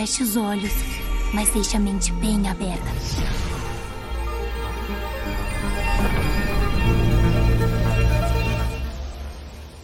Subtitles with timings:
[0.00, 0.72] feche os olhos,
[1.34, 3.49] mas deixe a mente bem aberta.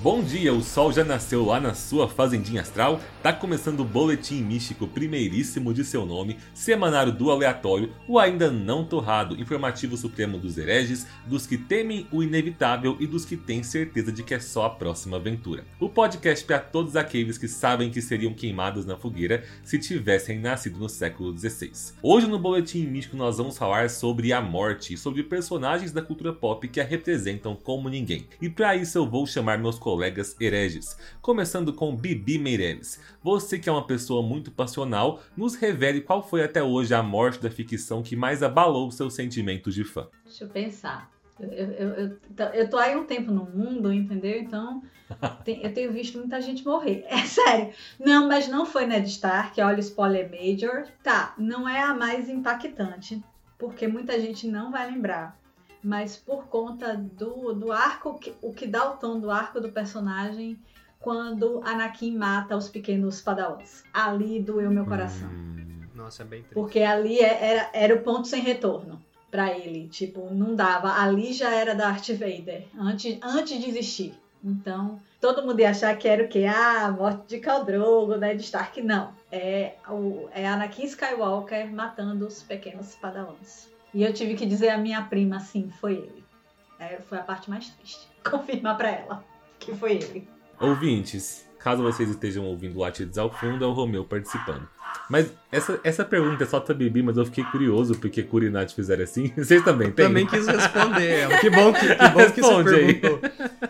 [0.07, 3.01] Bom dia, o sol já nasceu lá na sua fazendinha astral?
[3.25, 8.85] Tá começando o Boletim Místico primeiríssimo de seu nome, semanário do aleatório, o ainda não
[8.85, 14.13] torrado, informativo supremo dos hereges, dos que temem o inevitável e dos que têm certeza
[14.13, 15.65] de que é só a próxima aventura.
[15.81, 20.79] O podcast para todos aqueles que sabem que seriam queimados na fogueira se tivessem nascido
[20.79, 21.73] no século XVI.
[22.01, 26.33] Hoje no Boletim Místico nós vamos falar sobre a morte e sobre personagens da cultura
[26.33, 28.29] pop que a representam como ninguém.
[28.41, 30.95] E para isso eu vou chamar meus colegas colegas hereges.
[31.23, 33.01] Começando com Bibi Meireles.
[33.23, 37.41] Você que é uma pessoa muito passional, nos revele qual foi até hoje a morte
[37.41, 40.07] da ficção que mais abalou seus sentimentos de fã.
[40.23, 41.11] Deixa eu pensar.
[41.41, 42.19] Eu, eu, eu,
[42.53, 44.39] eu tô aí um tempo no mundo, entendeu?
[44.39, 44.83] Então,
[45.47, 47.03] eu tenho visto muita gente morrer.
[47.09, 47.73] É sério.
[47.99, 50.85] Não, mas não foi Ned Stark, olha o spoiler major.
[51.03, 53.25] Tá, não é a mais impactante,
[53.57, 55.39] porque muita gente não vai lembrar
[55.87, 60.59] mas por conta do, do arco, o que dá o tom do arco do personagem
[60.99, 63.85] quando Anakin mata os pequenos padawans.
[63.95, 65.29] Ali doeu meu coração.
[65.29, 66.55] Hum, nossa, é bem triste.
[66.55, 69.87] Porque ali é, era, era o ponto sem retorno para ele.
[69.87, 70.91] Tipo, não dava.
[70.91, 74.13] Ali já era Darth Vader, antes, antes de existir.
[74.43, 76.47] Então, todo mundo ia achar que era o quê?
[76.47, 78.83] Ah, morte de Khal Drogo, né, de Stark.
[78.83, 83.76] Não, é, o, é Anakin Skywalker matando os pequenos padawans.
[83.97, 86.23] E eu tive que dizer à minha prima, assim, foi ele.
[86.79, 88.07] É, foi a parte mais triste.
[88.23, 89.25] Confirmar para ela
[89.59, 90.29] que foi ele.
[90.61, 94.69] Ouvintes, caso vocês estejam ouvindo latidos ao fundo, é o Romeu participando.
[95.09, 98.51] Mas essa, essa pergunta é só da Bibi, mas eu fiquei curioso porque Curi e
[98.51, 99.33] Nath fizeram assim.
[99.35, 100.09] Vocês também têm?
[100.09, 101.29] Também quis responder.
[101.41, 103.21] que bom que, que, bom que você perguntou.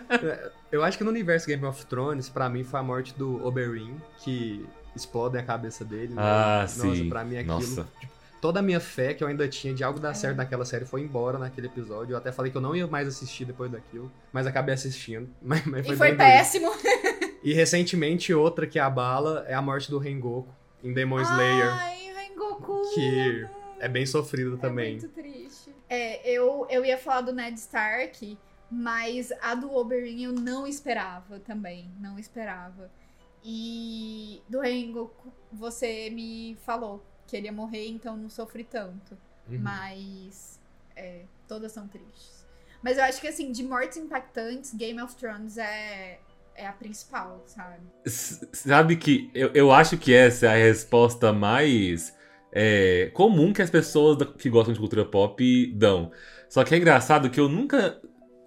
[0.09, 0.51] Aí.
[0.69, 3.95] Eu acho que no universo Game of Thrones, pra mim, foi a morte do Oberyn,
[4.17, 6.13] que explode a cabeça dele.
[6.13, 6.21] Né?
[6.21, 7.07] Ah, Nossa, sim.
[7.07, 7.53] pra mim aquilo...
[7.53, 7.87] Nossa.
[8.01, 10.85] Tipo, toda a minha fé que eu ainda tinha de algo dar certo naquela série
[10.85, 12.13] foi embora naquele episódio.
[12.13, 15.29] Eu até falei que eu não ia mais assistir depois daquilo, mas acabei assistindo.
[15.41, 16.69] Mas, mas foi e foi péssimo.
[17.43, 20.53] e recentemente outra que abala é a morte do Rengoku
[20.83, 21.69] em Demon Slayer.
[21.69, 22.81] Ai, Rengoku!
[22.93, 23.47] Que
[23.79, 24.91] é bem sofrido é também.
[24.91, 25.73] Muito triste.
[25.89, 28.37] É, eu, eu ia falar do Ned Stark,
[28.69, 31.89] mas a do Oberyn eu não esperava também.
[31.99, 32.91] Não esperava.
[33.43, 39.17] E do Rengoku, você me falou queria morrer, então não sofri tanto.
[39.49, 39.59] Uhum.
[39.59, 40.59] Mas
[40.95, 42.45] é, todas são tristes.
[42.81, 46.19] Mas eu acho que assim, de mortes impactantes, Game of Thrones é,
[46.55, 47.81] é a principal, sabe?
[48.05, 52.15] S sabe que eu, eu acho que essa é a resposta mais
[52.51, 56.11] é, comum que as pessoas que gostam de cultura pop dão.
[56.49, 57.99] Só que é engraçado que eu nunca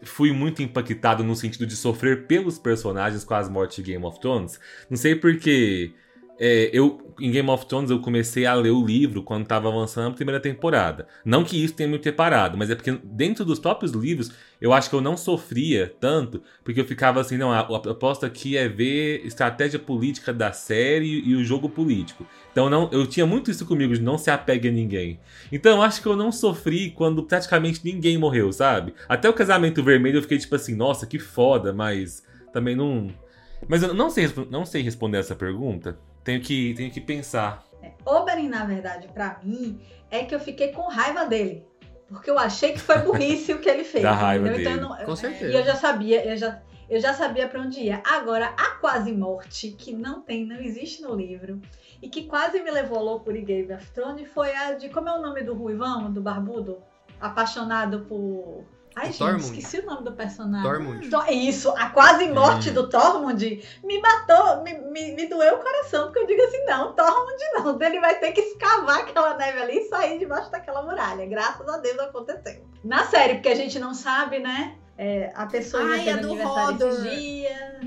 [0.02, 4.18] fui muito impactado no sentido de sofrer pelos personagens com as mortes de Game of
[4.20, 4.58] Thrones.
[4.88, 5.92] Não sei porque
[6.43, 10.09] é, eu, em Game of Thrones, eu comecei a ler o livro quando estava avançando
[10.09, 11.06] a primeira temporada.
[11.23, 14.89] Não que isso tenha me preparado, mas é porque dentro dos próprios livros, eu acho
[14.89, 18.67] que eu não sofria tanto, porque eu ficava assim, não, a, a proposta aqui é
[18.67, 22.27] ver estratégia política da série e o jogo político.
[22.51, 25.21] Então não, eu tinha muito isso comigo, de não se apegue a ninguém.
[25.53, 28.95] Então eu acho que eu não sofri quando praticamente ninguém morreu, sabe?
[29.07, 33.09] Até o casamento vermelho eu fiquei tipo assim, nossa, que foda, mas também não.
[33.69, 35.99] Mas eu não sei, não sei responder essa pergunta.
[36.30, 37.64] Tenho que, tenho que pensar.
[37.82, 39.80] É, Oberyn, na verdade, para mim,
[40.10, 41.66] é que eu fiquei com raiva dele.
[42.06, 44.04] Porque eu achei que foi burrice o que ele fez.
[44.04, 44.70] Da raiva então, dele.
[44.70, 45.50] Então, não, com certeza.
[45.50, 48.00] E eu já sabia, eu já, eu já sabia para onde ia.
[48.04, 51.60] Agora, a quase morte, que não tem, não existe no livro,
[52.00, 54.88] e que quase me levou ao loucura e Game of Thrones, foi a de.
[54.88, 56.80] Como é o nome do Ruivão, do Barbudo?
[57.20, 58.64] Apaixonado por
[58.97, 59.45] Ai, gente, Tormund.
[59.45, 60.69] esqueci o nome do personagem.
[60.69, 61.11] Tormund.
[61.31, 62.75] Isso, a quase morte hum.
[62.75, 66.93] do Tormund me matou, me, me, me, doeu o coração, porque eu digo assim, não,
[66.93, 71.27] Tormund não, ele vai ter que escavar aquela neve ali e sair debaixo daquela muralha.
[71.27, 72.65] Graças a Deus aconteceu.
[72.83, 74.75] Na série, porque a gente não sabe, né?
[75.03, 76.93] É, a pessoa Ai, a do Rodor.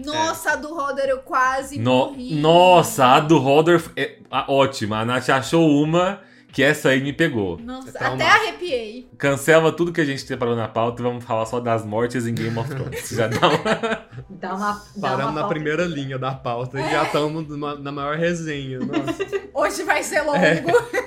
[0.04, 0.54] Nossa, é.
[0.54, 2.36] a do Rodor eu quase no, morri.
[2.42, 5.02] Nossa, a do Rodor é ótima.
[5.02, 6.22] A Nath achou uma
[6.54, 7.58] que essa aí me pegou.
[7.58, 9.10] Nossa, é até arrepiei.
[9.18, 12.36] Cancela tudo que a gente preparou na pauta e vamos falar só das mortes em
[12.36, 13.10] Game of Thrones.
[13.10, 14.06] já dá uma.
[14.30, 16.88] dá uma dá Paramos uma na primeira linha da pauta é.
[16.88, 18.80] e já estamos na maior resenha.
[18.80, 19.26] Nossa.
[19.52, 20.38] Hoje vai ser longo.
[20.38, 20.64] É.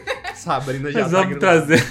[0.46, 1.84] Sabrina já mas tá vamos trazer.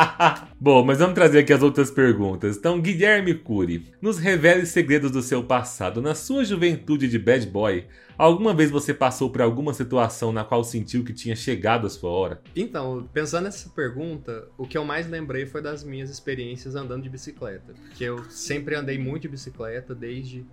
[0.60, 2.58] Bom, mas vamos trazer aqui as outras perguntas.
[2.58, 6.02] Então, Guilherme Cury, nos revele segredos do seu passado.
[6.02, 7.86] Na sua juventude de bad boy,
[8.16, 12.10] Alguma vez você passou por alguma situação na qual sentiu que tinha chegado a sua
[12.10, 12.40] hora?
[12.54, 17.08] Então, pensando nessa pergunta, o que eu mais lembrei foi das minhas experiências andando de
[17.08, 17.74] bicicleta.
[17.96, 20.46] Que eu sempre andei muito de bicicleta, desde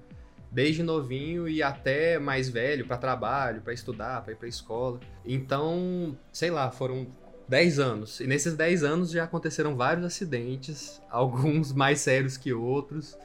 [0.51, 5.00] desde novinho e até mais velho para trabalho, para estudar, para ir para escola.
[5.25, 7.07] Então, sei lá, foram
[7.51, 8.19] 10 anos.
[8.21, 13.18] E nesses 10 anos já aconteceram vários acidentes, alguns mais sérios que outros.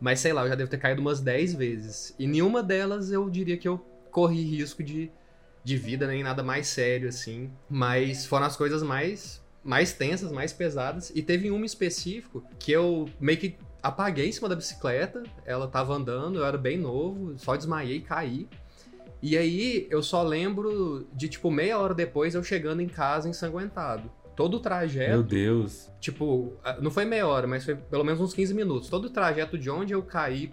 [0.00, 2.14] Mas sei lá, eu já devo ter caído umas 10 vezes.
[2.16, 5.10] E nenhuma delas eu diria que eu corri risco de,
[5.64, 7.50] de vida, nem nada mais sério assim.
[7.68, 11.10] Mas foram as coisas mais, mais tensas, mais pesadas.
[11.12, 15.24] E teve uma específico que eu meio que apaguei em cima da bicicleta.
[15.44, 18.48] Ela tava andando, eu era bem novo, só desmaiei e caí.
[19.26, 24.12] E aí eu só lembro de, tipo, meia hora depois eu chegando em casa ensanguentado.
[24.36, 25.12] Todo o trajeto.
[25.12, 25.90] Meu Deus.
[25.98, 28.90] Tipo, não foi meia hora, mas foi pelo menos uns 15 minutos.
[28.90, 30.50] Todo o trajeto de onde eu caí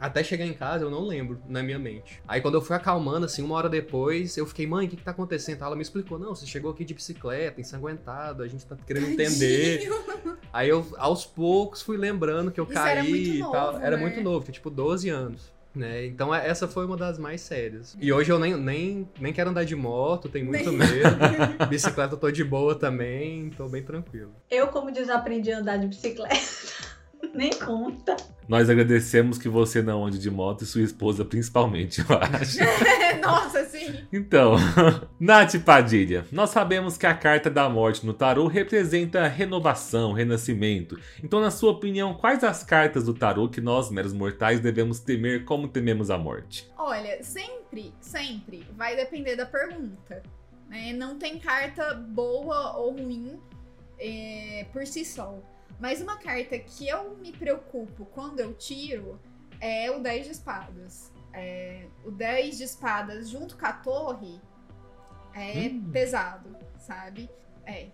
[0.00, 2.22] até chegar em casa, eu não lembro na minha mente.
[2.26, 5.04] Aí quando eu fui acalmando, assim, uma hora depois, eu fiquei, mãe, o que, que
[5.04, 5.62] tá acontecendo?
[5.62, 9.86] Ela me explicou, não, você chegou aqui de bicicleta, ensanguentado, a gente tá querendo entender.
[10.50, 13.72] Aí eu, aos poucos, fui lembrando que eu Isso caí era muito e tal.
[13.72, 14.02] novo, Era né?
[14.02, 15.52] muito novo, tinha tipo 12 anos.
[15.74, 16.06] Né?
[16.06, 17.96] Então é- essa foi uma das mais sérias.
[18.00, 21.16] E hoje eu nem, nem, nem quero andar de moto, tenho muito Nem- medo.
[21.68, 24.32] Bicicleta eu tô de boa também, tô bem tranquilo.
[24.48, 26.36] Eu, como desaprendi a andar de bicicleta,
[27.34, 28.16] nem conta.
[28.46, 32.58] Nós agradecemos que você não ande de moto e sua esposa principalmente, eu acho.
[33.22, 34.04] Nossa, sim.
[34.12, 34.56] Então,
[35.18, 40.98] Nath Padilha, nós sabemos que a carta da morte no tarô representa renovação, renascimento.
[41.22, 45.44] Então, na sua opinião, quais as cartas do tarô que nós, meros mortais, devemos temer
[45.44, 46.70] como tememos a morte?
[46.76, 50.22] Olha, sempre, sempre vai depender da pergunta.
[50.68, 50.92] né?
[50.92, 53.38] Não tem carta boa ou ruim
[53.98, 55.38] é, por si só.
[55.78, 59.20] Mas uma carta que eu me preocupo quando eu tiro
[59.60, 61.12] é o 10 de espadas.
[61.32, 64.40] É, o 10 de espadas junto com a torre
[65.34, 65.90] é Hum.
[65.92, 67.28] pesado, sabe?
[67.66, 67.88] É.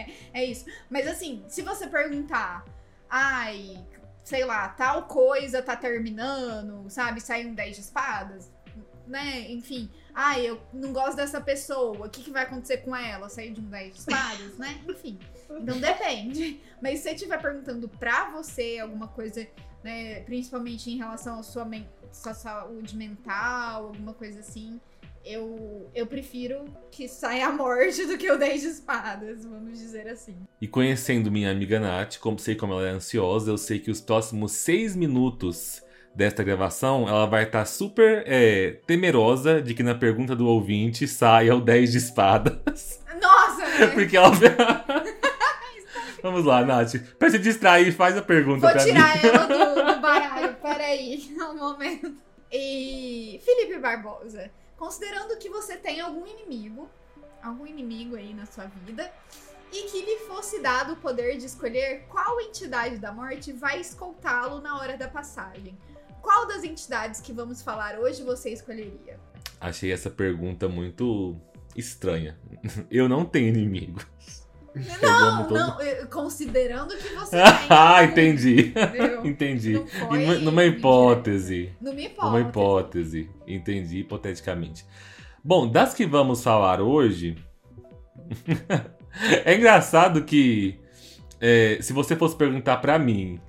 [0.00, 0.06] é.
[0.34, 0.66] É isso.
[0.90, 2.64] Mas assim, se você perguntar,
[3.08, 3.82] ai,
[4.22, 7.20] sei lá, tal coisa tá terminando, sabe?
[7.20, 8.52] Sai um 10 de espadas,
[9.06, 9.50] né?
[9.50, 13.28] Enfim, ai, eu não gosto dessa pessoa, o que, que vai acontecer com ela?
[13.28, 14.80] Sair de um 10 de espadas, né?
[14.88, 15.18] Enfim.
[15.50, 16.60] Então depende.
[16.82, 19.46] Mas se você estiver perguntando pra você alguma coisa,
[19.82, 24.80] né, principalmente em relação à sua, men- sua saúde mental, alguma coisa assim,
[25.24, 30.06] eu, eu prefiro que saia a morte do que o 10 de espadas, vamos dizer
[30.08, 30.36] assim.
[30.60, 34.00] E conhecendo minha amiga Nath, como sei como ela é ansiosa, eu sei que os
[34.00, 35.82] próximos seis minutos
[36.14, 41.54] desta gravação, ela vai estar super é, temerosa de que na pergunta do ouvinte saia
[41.54, 43.02] o 10 de espadas.
[43.20, 43.88] Nossa!
[43.92, 44.30] Porque ela.
[46.22, 46.94] Vamos lá, Nath.
[47.18, 49.28] Pra se distrair, faz a pergunta Vou tirar mim.
[49.28, 52.14] ela do, do baralho, peraí, um momento.
[52.50, 56.88] E Felipe Barbosa, considerando que você tem algum inimigo,
[57.42, 59.10] algum inimigo aí na sua vida,
[59.70, 64.60] e que lhe fosse dado o poder de escolher qual entidade da morte vai escoltá-lo
[64.60, 65.76] na hora da passagem.
[66.24, 69.20] Qual das entidades que vamos falar hoje você escolheria?
[69.60, 71.36] Achei essa pergunta muito
[71.76, 72.36] estranha.
[72.90, 74.00] Eu não tenho inimigo.
[75.00, 77.44] Não, não, eu- considerando que você tem.
[77.70, 78.68] ah, entendi.
[78.70, 79.22] entendeu?
[79.26, 79.72] Entendi.
[79.74, 81.72] Não foi Numa- Numa hipótese.
[81.80, 82.28] Numa hipótese.
[82.28, 83.30] Uma hipótese.
[83.46, 84.84] Entendi, hipoteticamente.
[85.44, 87.36] Bom, das que vamos falar hoje.
[89.44, 90.80] é engraçado que.
[91.40, 93.40] é, se você fosse perguntar pra mim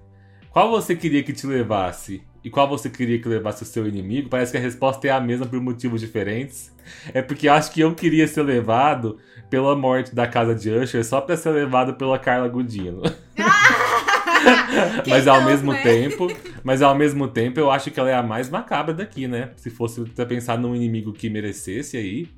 [0.52, 4.30] qual você queria que te levasse e qual você queria que levasse o seu inimigo,
[4.30, 6.72] parece que a resposta é a mesma por motivos diferentes.
[7.12, 9.18] É porque eu acho que eu queria ser levado
[9.50, 13.02] pela morte da casa de Usher só pra ser levado pela Carla Gudino.
[15.10, 15.82] Mas ao não, mesmo né?
[15.82, 16.28] tempo,
[16.64, 19.52] mas ao mesmo tempo eu acho que ela é a mais macabra daqui, né?
[19.56, 22.30] Se fosse pra pensar num inimigo que merecesse aí,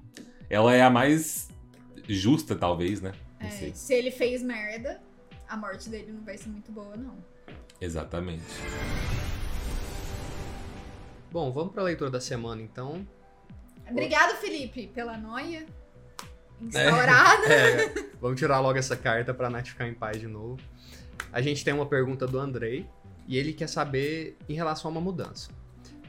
[0.50, 1.50] ela é a mais
[2.08, 3.12] justa, talvez, né?
[3.42, 5.02] É, se ele fez merda,
[5.50, 7.18] a morte dele não vai ser muito boa, não.
[7.82, 8.44] Exatamente.
[11.38, 13.08] Bom, vamos pra leitura da semana então.
[13.88, 15.68] Obrigado, Felipe, pela noia
[16.60, 17.46] instaurada.
[17.48, 20.58] É, vamos tirar logo essa carta pra Nath ficar em paz de novo.
[21.32, 22.90] A gente tem uma pergunta do Andrei
[23.28, 25.52] e ele quer saber em relação a uma mudança.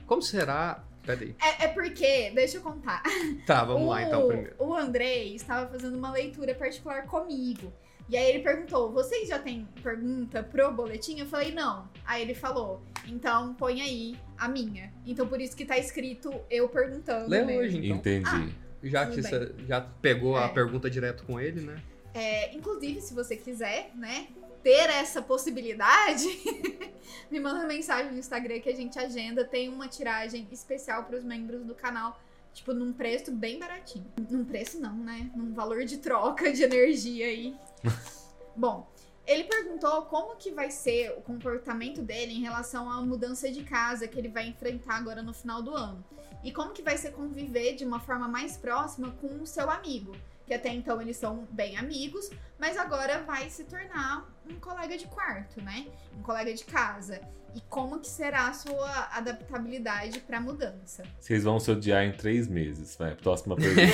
[0.07, 0.83] Como será.
[1.05, 1.37] Peraí.
[1.43, 3.03] É, é porque, deixa eu contar.
[3.45, 4.55] Tá, vamos o, lá então primeiro.
[4.59, 7.71] O Andrei estava fazendo uma leitura particular comigo.
[8.09, 11.19] E aí ele perguntou: vocês já têm pergunta pro boletim?
[11.19, 11.87] Eu falei, não.
[12.07, 14.93] Aí ele falou, então põe aí a minha.
[15.07, 17.29] Então por isso que tá escrito eu perguntando.
[17.29, 17.61] Lê mesmo.
[17.63, 17.97] hoje, então.
[17.97, 18.55] Entendi.
[18.85, 20.45] Já tudo que você já pegou É.
[20.45, 21.83] a pergunta direto com ele, né?
[22.15, 24.29] É, inclusive, se você quiser, né,
[24.63, 26.25] ter essa possibilidade,
[27.31, 29.45] me manda mensagem no Instagram que a gente agenda.
[29.45, 32.21] Tem uma tiragem especial para os membros do canal,
[32.55, 34.07] tipo, num preço bem baratinho.
[34.31, 35.31] Num preço não, né?
[35.35, 37.55] Num valor de troca de energia aí.
[38.57, 38.89] Bom,
[39.29, 44.09] ele perguntou como que vai ser o comportamento dele em relação à mudança de casa
[44.09, 46.03] que ele vai enfrentar agora no final do ano.
[46.43, 50.17] E como que vai ser conviver de uma forma mais próxima com o seu amigo.
[50.47, 55.07] Que até então eles são bem amigos, mas agora vai se tornar um colega de
[55.07, 55.87] quarto, né?
[56.17, 57.21] Um colega de casa.
[57.55, 61.03] E como que será a sua adaptabilidade para a mudança?
[61.21, 62.97] Vocês vão se odiar em três meses.
[62.97, 63.93] Vai, próxima pergunta.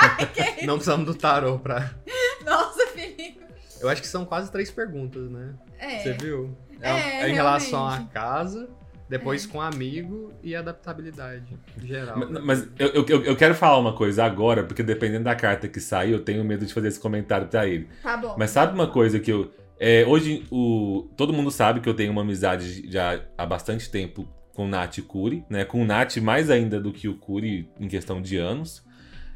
[0.64, 1.94] Não precisamos do tarô pra.
[2.46, 3.44] Nossa, Felipe.
[3.84, 5.54] Eu acho que são quase três perguntas, né?
[5.78, 5.98] É.
[6.00, 6.56] Você viu?
[6.80, 8.68] É, em relação à casa,
[9.08, 9.48] depois É.
[9.48, 12.18] com amigo e adaptabilidade geral.
[12.18, 12.40] Mas- né?
[12.44, 15.80] Mas eu, eu, eu- eu quero falar uma coisa agora, porque dependendo da carta que
[15.80, 17.88] sair, eu tenho medo de fazer esse comentário pra ele.
[18.02, 18.34] Tá bom.
[18.38, 19.52] Mas sabe uma coisa que eu.
[19.78, 24.26] é, hoje, o, todo mundo sabe que eu tenho uma amizade já há bastante tempo
[24.54, 25.64] com o Nath e Curi, né?
[25.64, 28.82] Com o Nath mais ainda do que o Curi em questão de anos.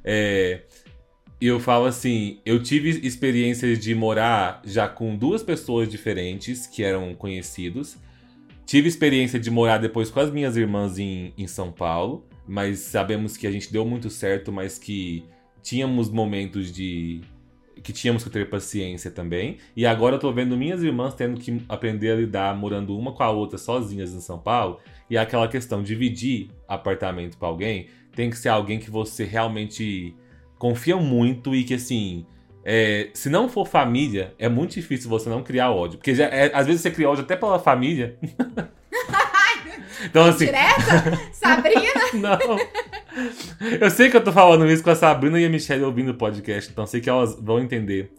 [0.05, 0.63] É,
[1.41, 6.83] e eu falo assim, eu tive experiências de morar já com duas pessoas diferentes que
[6.83, 7.97] eram conhecidos.
[8.67, 13.37] Tive experiência de morar depois com as minhas irmãs em, em São Paulo, mas sabemos
[13.37, 15.25] que a gente deu muito certo, mas que
[15.63, 17.21] tínhamos momentos de.
[17.85, 19.59] que tínhamos que ter paciência também.
[19.77, 23.23] E agora eu tô vendo minhas irmãs tendo que aprender a lidar morando uma com
[23.23, 24.81] a outra sozinhas em São Paulo.
[25.09, 30.17] E aquela questão, dividir apartamento pra alguém tem que ser alguém que você realmente
[30.59, 32.27] confia muito e que assim.
[32.65, 35.99] é, se não for família, é muito difícil você não criar ódio.
[35.99, 38.17] Porque já é- às vezes você cria ódio até pela família.
[40.05, 41.19] então, assim, Direta?
[41.33, 41.81] Sabrina?
[42.15, 42.59] não.
[43.81, 46.15] Eu sei que eu tô falando isso com a Sabrina e a Michelle ouvindo o
[46.15, 48.13] podcast, então sei que elas vão entender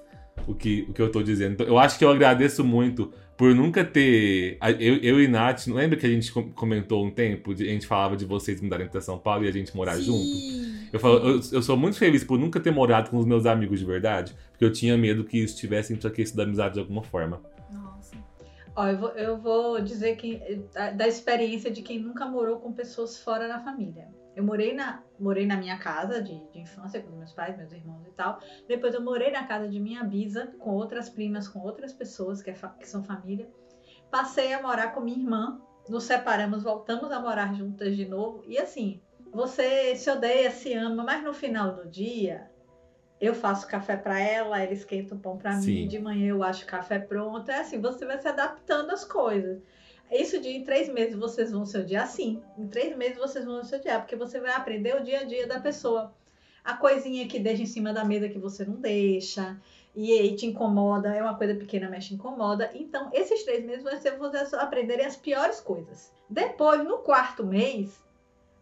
[0.47, 1.53] o que, o que eu tô dizendo.
[1.53, 4.57] Então, eu acho que eu agradeço muito por nunca ter.
[4.81, 7.55] Eu, eu e Nath, lembra que a gente com- comentou um tempo?
[7.55, 10.19] de- A gente falava de vocês mudarem pra São Paulo e a gente morar junto?
[10.25, 10.75] Sim.
[10.91, 13.79] Eu, falo, eu, eu sou muito feliz por nunca ter morado com os meus amigos
[13.79, 17.41] de verdade, porque eu tinha medo que isso tivesse enfraquecido a amizade de alguma forma.
[17.71, 18.17] Nossa.
[18.75, 22.73] Ó, eu vou, eu vou dizer que da, da experiência de quem nunca morou com
[22.73, 24.07] pessoas fora da família.
[24.35, 28.05] Eu morei na, morei na minha casa de, de infância com meus pais, meus irmãos
[28.07, 28.39] e tal.
[28.67, 32.49] Depois eu morei na casa de minha bisa com outras primas, com outras pessoas que,
[32.49, 33.49] é fa- que são família.
[34.09, 35.59] Passei a morar com minha irmã.
[35.87, 38.43] Nos separamos, voltamos a morar juntas de novo.
[38.45, 42.49] E assim, você se odeia, se ama, mas no final do dia
[43.19, 45.81] eu faço café pra ela, ela esquenta o pão pra Sim.
[45.81, 47.49] mim, de manhã eu acho café pronto.
[47.51, 49.61] É assim, você vai se adaptando às coisas.
[50.11, 52.41] Isso de em três meses vocês vão se odiar, sim.
[52.57, 55.45] Em três meses vocês vão se odiar, porque você vai aprender o dia a dia
[55.45, 56.13] da pessoa.
[56.63, 59.57] A coisinha que deixa em cima da mesa que você não deixa,
[59.95, 62.69] e aí te incomoda, é uma coisa pequena, mas te incomoda.
[62.73, 66.11] Então, esses três meses vai ser vocês aprenderem as piores coisas.
[66.29, 67.99] Depois, no quarto mês,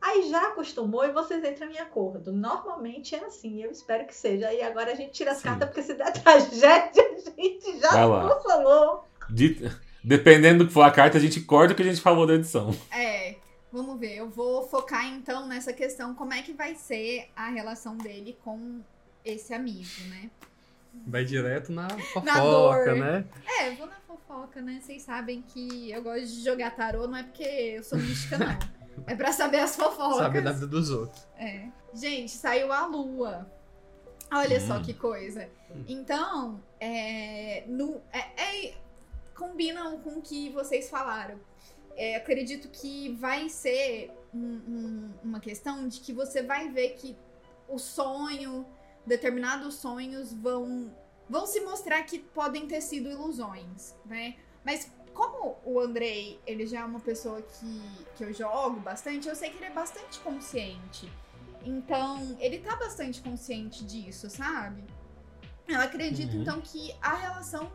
[0.01, 2.32] aí já acostumou e vocês entram em acordo.
[2.32, 4.54] Normalmente é assim, eu espero que seja.
[4.54, 5.50] E agora a gente tira as Sim.
[5.50, 8.24] cartas, porque se der tragédia, a gente já Vai lá.
[10.04, 12.34] Dependendo do que for a carta, a gente corta o que a gente falou da
[12.36, 12.75] edição.
[12.92, 13.36] É,
[13.72, 14.16] vamos ver.
[14.18, 18.80] Eu vou focar então nessa questão, como é que vai ser a relação dele com
[19.25, 20.30] esse amigo, né?
[21.06, 23.25] Vai direto na fofoca, né?
[23.62, 24.80] É, vou na fofoca, né?
[24.82, 28.58] Vocês sabem que eu gosto de jogar tarô, não é porque eu sou mística, não.
[29.06, 30.18] É pra saber as fofocas.
[30.18, 31.27] Saber da vida dos outros.
[31.38, 31.68] É.
[31.94, 33.48] Gente, saiu a lua.
[34.32, 34.82] Olha só Hum.
[34.82, 35.48] que coisa.
[35.88, 38.20] Então, é, no, é,
[38.68, 38.74] é-
[39.38, 41.39] combinam com o que vocês falaram.
[41.96, 47.17] É, acredito que vai ser um- um- uma questão de que você vai ver que
[47.67, 48.65] o sonho,
[49.06, 50.94] determinados sonhos vão,
[51.29, 54.36] vão se mostrar que podem ter sido ilusões, né?
[54.63, 57.82] Mas como o Andrei, ele já é uma pessoa que,
[58.15, 61.12] que eu jogo bastante, eu sei que ele é bastante consciente.
[61.65, 64.84] Então, ele tá bastante consciente disso, sabe?
[65.67, 66.41] Eu acredito, Uhum.
[66.41, 67.70] então, que a relação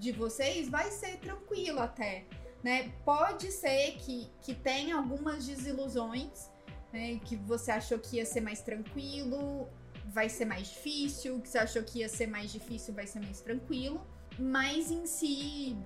[0.00, 2.24] de vocês vai ser tranquila até,
[2.64, 2.90] né?
[3.04, 6.50] Pode ser que, que tenha algumas desilusões,
[6.92, 7.20] né?
[7.26, 9.68] Que você achou que ia ser mais tranquilo,
[10.06, 13.40] vai ser mais difícil, que você achou que ia ser mais difícil, vai ser mais
[13.42, 14.04] tranquilo.
[14.38, 15.76] Mas em si,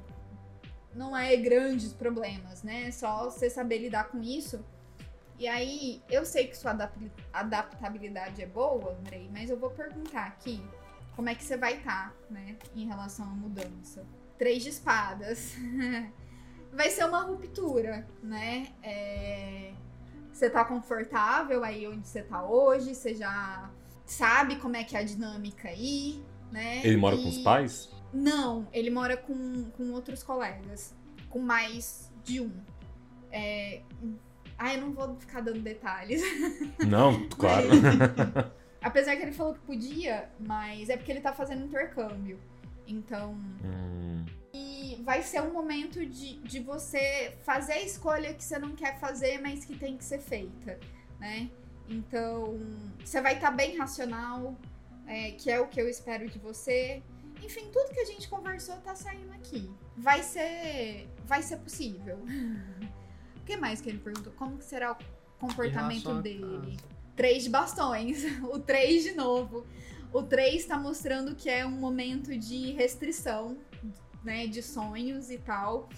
[0.94, 2.84] não é grandes problemas, né?
[2.88, 4.64] É só você saber lidar com isso.
[5.36, 10.26] E aí, eu sei que sua adap- adaptabilidade é boa, Andrei, mas eu vou perguntar
[10.26, 10.62] aqui
[11.16, 14.06] como é que você vai estar, né, em relação à mudança.
[14.38, 15.54] Três de espadas.
[16.72, 18.68] vai ser uma ruptura, né?
[18.82, 19.72] É,
[20.32, 23.70] Você tá confortável aí onde você tá hoje, você já
[24.04, 26.84] sabe como é que é a dinâmica aí, né?
[26.84, 27.88] Ele mora E- com os pais?
[28.12, 30.94] não, ele mora com, com outros colegas.
[31.30, 32.52] Com mais de um.
[33.30, 33.82] É...
[34.58, 36.22] Ai, eu não vou ficar dando detalhes.
[36.86, 37.66] Não, claro.
[38.84, 42.38] Apesar que ele falou que podia, mas é porque ele tá fazendo intercâmbio.
[42.86, 48.58] Então, Hum, e vai ser um momento de, de você fazer a escolha que você
[48.58, 50.78] não quer fazer, mas que tem que ser feita,
[51.18, 51.50] né?
[51.88, 52.60] Então,
[53.02, 54.54] você vai estar bem racional,
[55.06, 57.02] é, que é o que eu espero de você.
[57.42, 59.70] Enfim, tudo que a gente conversou tá saindo aqui.
[59.96, 62.18] Vai ser, vai ser possível.
[63.36, 64.32] O que mais que ele perguntou?
[64.32, 64.96] Como que será o
[65.38, 66.78] comportamento dele?
[66.78, 66.93] casa.
[67.16, 68.24] Três bastões.
[68.50, 69.66] O três de novo.
[70.12, 73.58] O três tá mostrando que é um momento de restrição,
[74.22, 74.46] né?
[74.46, 75.88] De sonhos e tal.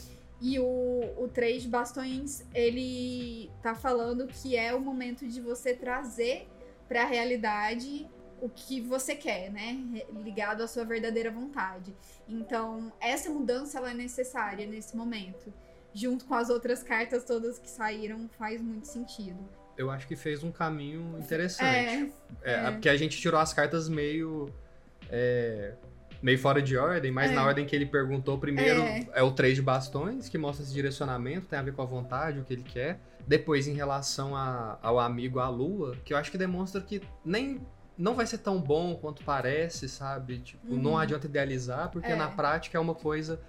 [0.41, 6.47] E o, o três bastões, ele tá falando que é o momento de você trazer
[6.87, 8.09] pra realidade
[8.41, 10.05] o que você quer, né?
[10.23, 11.95] Ligado à sua verdadeira vontade.
[12.29, 15.53] Então, essa mudança ela é necessária nesse momento.
[15.93, 19.49] Junto com as outras cartas todas que saíram, faz muito sentido.
[19.77, 22.13] Eu acho que fez um caminho interessante.
[22.43, 22.71] É, É, é.
[22.71, 24.51] Porque a gente tirou as cartas meio.
[25.11, 25.75] é,
[26.23, 27.35] meio fora de ordem, mas É.
[27.35, 29.07] na ordem que ele perguntou, primeiro É.
[29.15, 29.23] é.
[29.23, 32.45] o três de bastões, que mostra esse direcionamento, tem a ver com a vontade, o
[32.45, 32.99] que ele quer.
[33.27, 37.61] Depois, em relação a- ao amigo a lua, que eu acho que demonstra que nem.
[37.99, 40.39] Não vai ser tão bom quanto parece, sabe?
[40.41, 40.83] Tipo, Uhum.
[40.83, 42.17] não adianta idealizar, porque É.
[42.17, 43.41] na prática é uma coisa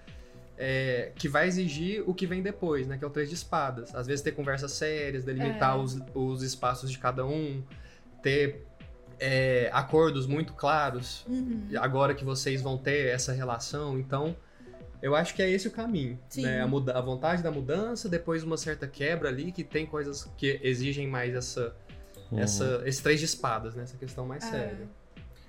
[0.57, 2.97] é, que vai exigir o que vem depois, né?
[2.97, 3.93] Que é o três de espadas.
[3.93, 5.79] Às vezes ter conversas sérias, delimitar É.
[5.79, 7.63] os, os espaços de cada um,
[8.23, 8.65] ter
[9.19, 11.25] é, acordos muito claros.
[11.27, 11.67] Uhum.
[11.79, 14.35] Agora que vocês vão ter essa relação, então
[15.01, 16.41] eu acho que é esse o caminho, Sim.
[16.43, 16.61] né?
[16.61, 20.59] A, muda- a vontade da mudança, depois uma certa quebra ali que tem coisas que
[20.63, 21.75] exigem mais essa,
[22.31, 22.39] hum.
[22.39, 23.83] essa esse três de espadas, né?
[23.83, 24.49] Essa questão mais É.
[24.51, 24.87] séria.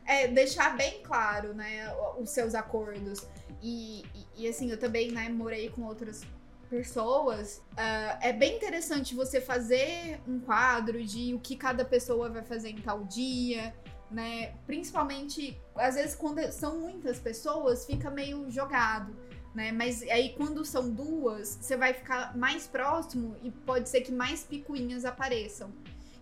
[0.08, 3.26] É, deixar bem claro, né, os seus acordos.
[3.60, 6.22] E, e, e, assim, eu também, né, morei com outras
[6.70, 7.62] pessoas.
[7.76, 12.70] Ah, é bem interessante você fazer um quadro de o que cada pessoa vai fazer
[12.70, 13.74] em tal dia,
[14.10, 14.54] né?
[14.66, 19.14] Principalmente, às vezes, quando são muitas pessoas, fica meio jogado.
[19.54, 19.72] Né?
[19.72, 24.42] Mas aí quando são duas, você vai ficar mais próximo e pode ser que mais
[24.44, 25.72] picuinhas apareçam.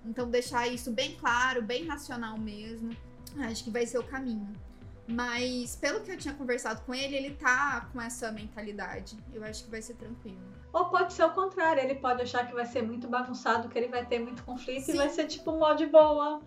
[0.05, 2.91] Então deixar isso bem claro, bem racional mesmo.
[3.41, 4.53] Acho que vai ser o caminho.
[5.09, 9.17] Mas pelo que eu tinha conversado com ele, ele tá com essa mentalidade.
[9.33, 10.41] Eu acho que vai ser tranquilo.
[10.73, 13.89] Ou pode ser o contrário, ele pode achar que vai ser muito bagunçado, que ele
[13.89, 14.95] vai ter muito conflito Sim.
[14.95, 16.41] e vai ser tipo mó de boa.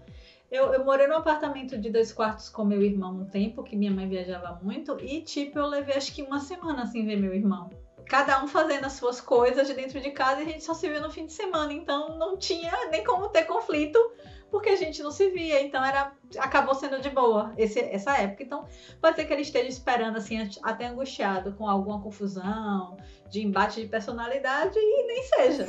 [0.52, 3.92] Eu, eu morei num apartamento de dois quartos com meu irmão um tempo, que minha
[3.92, 7.70] mãe viajava muito, e tipo, eu levei acho que uma semana sem ver meu irmão.
[8.08, 10.90] Cada um fazendo as suas coisas de dentro de casa e a gente só se
[10.90, 14.00] viu no fim de semana, então não tinha nem como ter conflito,
[14.50, 18.44] porque a gente não se via, então era acabou sendo de boa esse, essa época.
[18.44, 18.66] Então
[19.02, 22.98] pode ser que ele esteja esperando assim até angustiado com alguma confusão,
[23.30, 25.68] de embate de personalidade e nem seja.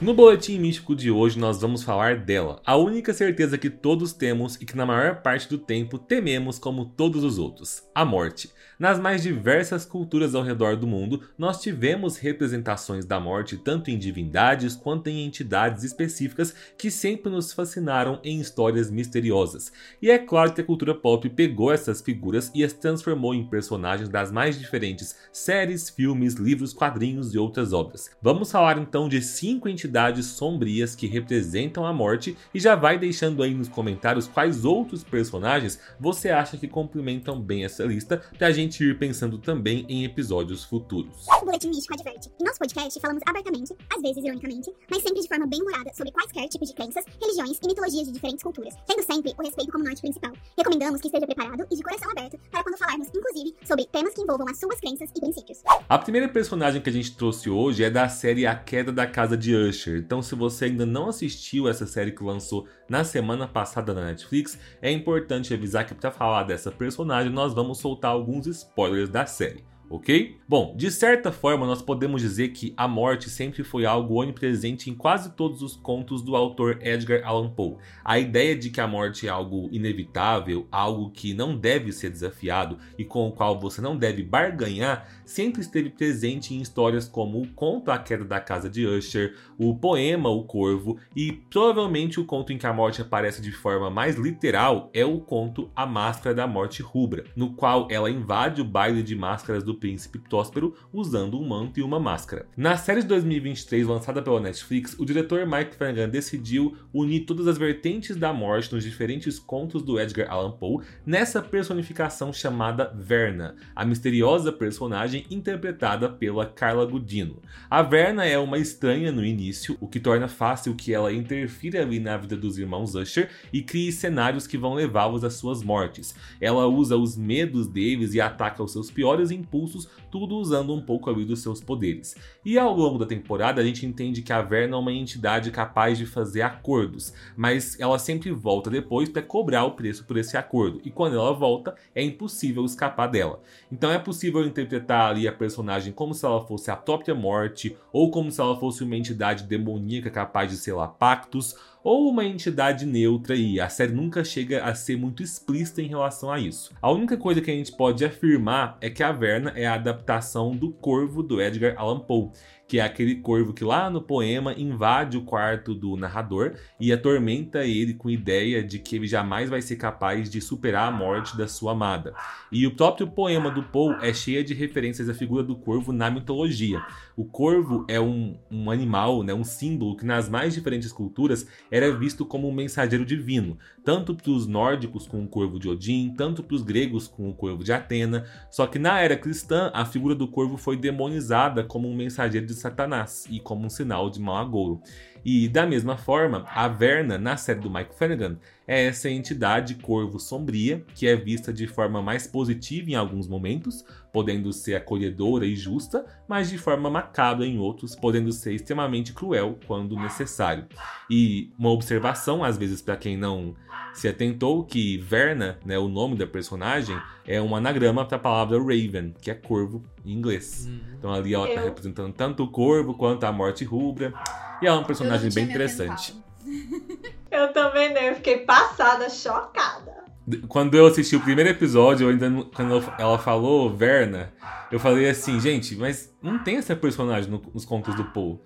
[0.00, 4.54] No boletim místico de hoje nós vamos falar dela, a única certeza que todos temos
[4.54, 8.50] e que na maior parte do tempo tememos como todos os outros, a morte.
[8.78, 13.98] Nas mais diversas culturas ao redor do mundo, nós tivemos representações da morte tanto em
[13.98, 19.70] divindades quanto em entidades específicas que sempre nos fascinaram em histórias misteriosas.
[20.00, 24.08] E é claro que a cultura pop pegou essas figuras e as transformou em personagens
[24.08, 28.08] das mais diferentes séries, filmes, livros, quadrinhos e outras obras.
[28.22, 29.89] Vamos falar então de cinco entidades
[30.26, 35.80] sombrias que representam a morte e já vai deixando aí nos comentários quais outros personagens
[35.98, 41.26] você acha que complementam bem essa lista pra gente ir pensando também em episódios futuros.
[41.28, 42.30] O Boletim Místico adverte.
[42.40, 46.12] Em nosso podcast falamos abertamente, às vezes ironicamente, mas sempre de forma bem humorada sobre
[46.12, 49.84] quaisquer tipos de crenças, religiões e mitologias de diferentes culturas, tendo sempre o respeito como
[49.84, 50.32] norte principal.
[50.56, 54.22] Recomendamos que esteja preparado e de coração aberto para quando falarmos, inclusive, sobre temas que
[54.22, 55.58] envolvam as suas crenças e princípios.
[55.88, 59.36] A primeira personagem que a gente trouxe hoje é da série A Queda da Casa
[59.36, 59.79] de Usher.
[59.88, 64.58] Então, se você ainda não assistiu essa série que lançou na semana passada na Netflix,
[64.82, 69.64] é importante avisar que para falar dessa personagem nós vamos soltar alguns spoilers da série.
[69.92, 70.38] Ok?
[70.48, 74.94] Bom, de certa forma, nós podemos dizer que a morte sempre foi algo onipresente em
[74.94, 77.76] quase todos os contos do autor Edgar Allan Poe.
[78.04, 82.78] A ideia de que a morte é algo inevitável, algo que não deve ser desafiado
[82.96, 87.46] e com o qual você não deve barganhar, sempre esteve presente em histórias como o
[87.48, 92.52] conto A Queda da Casa de Usher, o poema O Corvo e provavelmente o conto
[92.52, 96.46] em que a morte aparece de forma mais literal é o conto A Máscara da
[96.48, 101.46] Morte Rubra, no qual ela invade o baile de máscaras do príncipe Próspero usando um
[101.46, 102.46] manto e uma máscara.
[102.56, 107.56] Na série de 2023 lançada pela Netflix, o diretor Mike Flanagan decidiu unir todas as
[107.56, 113.84] vertentes da morte nos diferentes contos do Edgar Allan Poe nessa personificação chamada Verna, a
[113.84, 117.42] misteriosa personagem interpretada pela Carla Gudino.
[117.68, 121.98] A Verna é uma estranha no início, o que torna fácil que ela interfira ali
[121.98, 126.14] na vida dos irmãos Usher e crie cenários que vão levá-los às suas mortes.
[126.40, 131.10] Ela usa os medos deles e ataca os seus piores impulsos, tudo usando um pouco
[131.10, 132.16] ali dos seus poderes.
[132.44, 135.98] E ao longo da temporada a gente entende que a Verna é uma entidade capaz
[135.98, 140.80] de fazer acordos, mas ela sempre volta depois para cobrar o preço por esse acordo.
[140.84, 143.42] E quando ela volta, é impossível escapar dela.
[143.70, 148.10] Então é possível interpretar ali a personagem como se ela fosse a própria morte, ou
[148.10, 153.34] como se ela fosse uma entidade demoníaca capaz de selar pactos, ou uma entidade neutra
[153.34, 156.72] e a série nunca chega a ser muito explícita em relação a isso.
[156.80, 160.54] A única coisa que a gente pode afirmar é que a Verna é a adaptação
[160.54, 162.30] do Corvo do Edgar Allan Poe,
[162.70, 167.64] que é aquele corvo que lá no poema invade o quarto do narrador e atormenta
[167.64, 171.36] ele com a ideia de que ele jamais vai ser capaz de superar a morte
[171.36, 172.14] da sua amada.
[172.52, 176.08] E o próprio poema do Poe é cheio de referências à figura do corvo na
[176.12, 176.80] mitologia.
[177.16, 181.90] O corvo é um, um animal, né, um símbolo que nas mais diferentes culturas era
[181.92, 186.40] visto como um mensageiro divino, tanto para os nórdicos com o corvo de Odin, tanto
[186.40, 188.26] para os gregos com o corvo de Atena.
[188.48, 192.59] Só que na era cristã, a figura do corvo foi demonizada como um mensageiro de
[192.60, 194.80] Satanás e como um sinal de mau agouro.
[195.24, 198.38] E da mesma forma, a Verna, na série do Mike Flanagan,
[198.70, 203.84] é essa entidade corvo sombria que é vista de forma mais positiva em alguns momentos,
[204.12, 209.58] podendo ser acolhedora e justa, mas de forma macabra em outros, podendo ser extremamente cruel
[209.66, 210.66] quando necessário.
[211.10, 213.56] E uma observação, às vezes, para quem não
[213.92, 218.56] se atentou, que Verna, né, o nome da personagem, é um anagrama para a palavra
[218.56, 220.68] Raven, que é corvo em inglês.
[220.68, 220.80] Uhum.
[220.96, 224.14] Então ali ela está Eu- representando tanto o corvo quanto a morte rubra.
[224.62, 226.14] E ela é uma Eu personagem bem interessante.
[227.30, 230.00] Eu também não, eu fiquei passada, chocada.
[230.48, 234.32] Quando eu assisti o primeiro episódio, eu ainda não- quando ela falou Verna,
[234.70, 238.38] eu falei assim, gente, mas não tem essa personagem no- nos contos do Poe.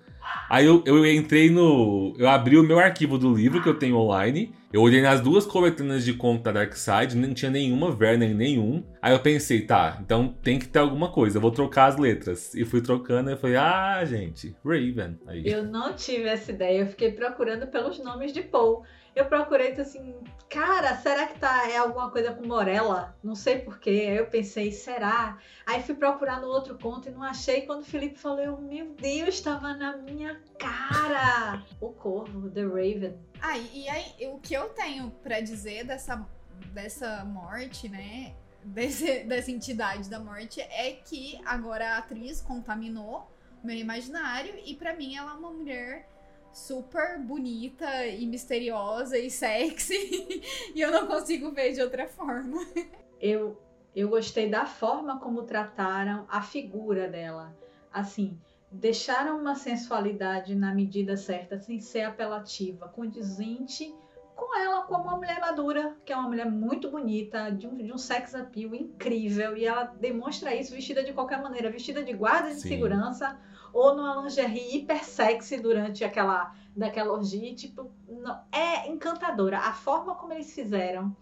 [0.49, 2.15] Aí eu, eu entrei no.
[2.17, 4.53] Eu abri o meu arquivo do livro que eu tenho online.
[4.75, 8.83] Eu olhei nas duas coletâneas de conto da Darkseid, não tinha nenhuma Verna em nenhum.
[9.01, 12.53] Aí eu pensei, tá, então tem que ter alguma coisa, vou trocar as letras.
[12.53, 15.17] E fui trocando e falei, ah, gente, Raven.
[15.27, 15.47] Aí.
[15.47, 18.83] Eu não tive essa ideia, eu fiquei procurando pelos nomes de Paul.
[19.15, 20.13] Eu procurei tô assim,
[20.49, 23.17] cara, será que tá é alguma coisa com Morella?
[23.23, 24.07] Não sei porquê.
[24.09, 25.37] Aí eu pensei, será?
[25.65, 27.61] Aí fui procurar no outro conto e não achei.
[27.61, 31.63] Quando o Felipe falou, eu, meu Deus, estava na minha cara.
[31.79, 33.17] O Corvo, The Raven.
[33.41, 36.27] Ah, e aí, o que eu tenho pra dizer dessa,
[36.73, 38.35] dessa morte, né?
[38.65, 43.31] Desse, dessa entidade da morte é que agora a atriz contaminou
[43.63, 46.07] meu imaginário e pra mim ela é uma mulher
[46.55, 50.41] super bonita e misteriosa e sexy
[50.73, 52.65] e eu não consigo ver de outra forma.
[53.19, 53.61] eu,
[53.93, 57.53] eu gostei da forma como trataram a figura dela.
[57.91, 58.39] Assim,
[58.71, 63.93] deixaram uma sensualidade na medida certa, sem ser apelativa, condizente
[64.33, 67.91] com ela como uma mulher madura, que é uma mulher muito bonita, de um, de
[67.91, 72.49] um sex appeal incrível, e ela demonstra isso vestida de qualquer maneira, vestida de guarda
[72.49, 72.69] de Sim.
[72.69, 73.37] segurança,
[73.75, 79.59] ou numa lingerie hiper sexy durante aquela, daquela orgia, tipo, não, é encantadora.
[79.59, 81.13] A forma como eles fizeram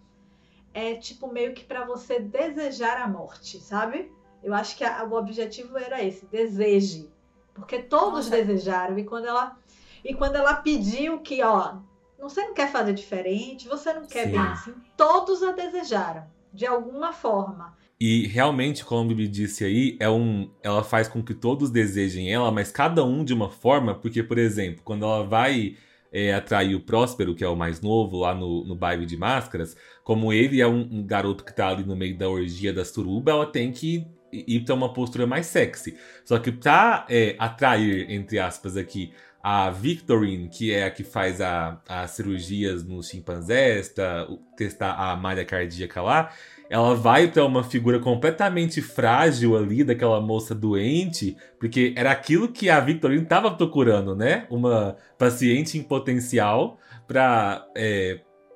[0.71, 4.11] é tipo meio que pra você desejar a morte, sabe?
[4.43, 7.11] Eu acho que a- o objetivo era esse, deseje.
[7.55, 8.43] Porque todos Nossa.
[8.43, 9.57] desejaram e quando ela
[10.05, 11.77] e quando ela pediu que, ó,
[12.19, 14.31] você não quer fazer diferente, você não quer Sim.
[14.31, 17.75] bem assim, todos a desejaram de alguma forma.
[18.05, 22.29] E realmente, como a Bibi disse aí, é um, ela faz com que todos desejem
[22.29, 25.77] ela, mas cada um de uma forma, porque, por exemplo, quando ela vai
[26.11, 29.77] é, atrair o Próspero, que é o mais novo, lá no, no baile de máscaras,
[30.03, 33.31] como ele é um, um garoto que tá ali no meio da orgia da suruba,
[33.31, 35.95] ela tem que ir pra uma postura mais sexy.
[36.25, 41.39] Só que pra é, atrair, entre aspas, aqui, a Victorine, que é a que faz
[41.41, 43.93] as cirurgias nos chimpanzés,
[44.29, 46.31] o- testar a malha cardíaca lá,
[46.73, 52.67] ela vai pra uma figura completamente frágil ali daquela moça doente, porque era aquilo que
[52.67, 54.47] a Victorine estava procurando, né?
[54.49, 57.63] Uma paciente em potencial para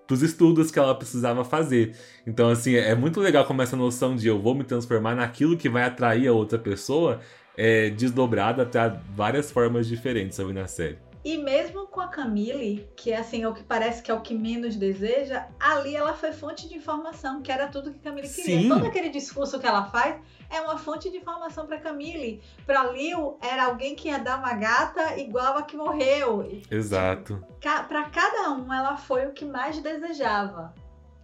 [0.09, 1.95] os estudos que ela precisava fazer.
[2.25, 5.69] Então, assim, é muito legal como essa noção de eu vou me transformar naquilo que
[5.69, 7.19] vai atrair a outra pessoa
[7.55, 11.06] é desdobrada para várias formas diferentes ali na série.
[11.27, 14.21] E mesmo com a Camille, que é assim, é o que parece que é o
[14.21, 18.61] que menos deseja, ali ela foi fonte de informação, que era tudo que Camille queria.
[18.61, 18.69] Sim.
[18.69, 20.15] Todo aquele discurso que ela faz
[20.49, 22.41] é uma fonte de informação para Camille.
[22.65, 26.47] Para Lil era alguém que ia dar uma gata igual a que morreu.
[26.71, 27.45] Exato.
[27.59, 30.73] para cada um ela foi o que mais desejava,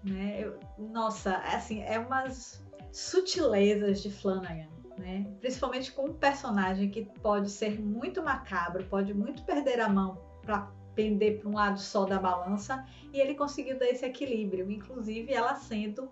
[0.03, 0.37] né?
[0.41, 2.61] Eu- nossa, é assim, é umas
[2.91, 4.67] sutilezas de Flanagan,
[5.03, 5.27] né?
[5.41, 10.71] Principalmente com um personagem que pode ser muito macabro, pode muito perder a mão para
[10.95, 15.55] pender para um lado só da balança, e ele conseguiu dar esse equilíbrio, inclusive ela
[15.55, 16.09] sendo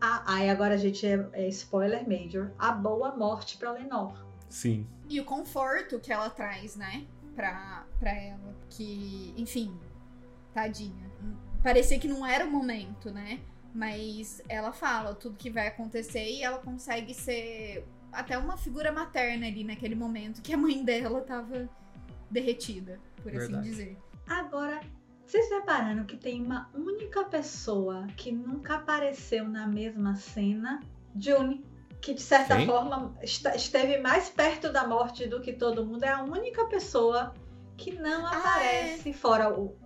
[0.00, 4.18] a, aí agora a gente é, é spoiler major, a boa morte para Lenore.
[4.48, 4.86] Sim.
[5.08, 7.06] E o conforto que ela traz, né?
[7.36, 8.54] Pra, pra ela.
[8.68, 9.78] Que, enfim,
[10.52, 11.10] tadinha.
[11.62, 13.40] Parecia que não era o momento, né?
[13.74, 19.46] Mas ela fala tudo que vai acontecer e ela consegue ser até uma figura materna
[19.46, 21.68] ali naquele momento que a mãe dela tava
[22.30, 23.68] derretida, por assim Verdade.
[23.68, 23.98] dizer.
[24.26, 24.80] Agora,
[25.26, 30.80] vocês repararam que tem uma única pessoa que nunca apareceu na mesma cena?
[31.18, 31.64] June.
[32.00, 32.66] Que de certa Quem?
[32.66, 36.02] forma esteve mais perto da morte do que todo mundo.
[36.04, 37.32] É a única pessoa
[37.76, 39.76] que não Ah, aparece fora o.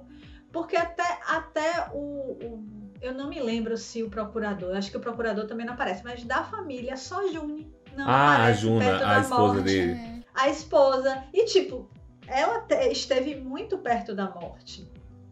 [0.51, 4.75] Porque até, até o, o- Eu não me lembro se o procurador.
[4.75, 7.71] Acho que o procurador também não aparece, mas da família, só June.
[7.97, 9.93] Não Ah, a Juna, a esposa morte dele.
[9.93, 10.23] É.
[10.35, 11.25] a esposa.
[11.33, 11.89] E, tipo,
[12.27, 14.91] ela te- esteve muito perto da morte.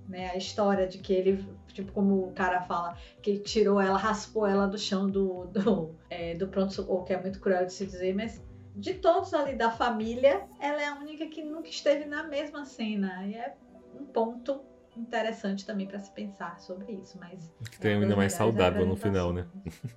[0.08, 0.30] Né?
[0.30, 4.66] A história de que ele, tipo, como o cara fala, que tirou ela, raspou ela
[4.66, 8.42] do chão do, do, é, do pronto-socorro, que é muito cruel de se dizer, mas
[8.76, 13.26] de todos ali da família, ela é a única que nunca esteve na mesma cena.
[13.26, 13.54] E é
[13.98, 14.60] um ponto
[14.96, 17.18] interessante também para se pensar sobre isso.
[17.18, 19.46] Mas Que tem ainda mais saudável no final, né?
[19.56, 19.94] apresentações.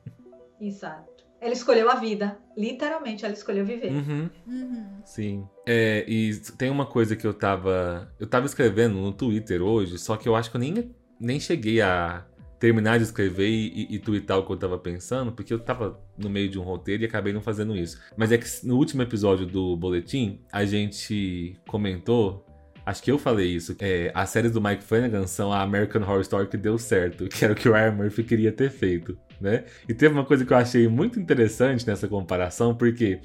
[0.60, 1.27] Exato.
[1.40, 2.38] Ela escolheu a vida.
[2.58, 3.92] Literalmente, ela escolheu viver.
[3.92, 4.30] Uhum.
[4.48, 4.88] Uhum.
[5.06, 5.48] Sim.
[5.66, 8.12] É, e tem uma coisa que eu tava.
[8.20, 11.82] Eu tava escrevendo no Twitter hoje, só que eu acho que eu nem, nem cheguei
[11.82, 12.26] a
[12.60, 16.00] terminar de escrever e, e, e twittar o que eu tava pensando, porque eu tava
[16.18, 18.00] no meio de um roteiro e acabei não fazendo isso.
[18.16, 22.44] Mas é que no último episódio do Boletim, a gente comentou.
[22.86, 23.76] Acho que eu falei isso.
[23.80, 27.44] É, as séries do Mike Flanagan são a American Horror Story que deu certo, que
[27.44, 29.64] era o que o Ryan Murphy queria ter feito, né?
[29.88, 33.20] E teve uma coisa que eu achei muito interessante nessa comparação, porque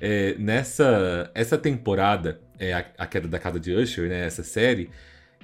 [0.00, 4.90] é, nessa essa temporada, é, a, a Queda da Casa de Usher, né, essa série,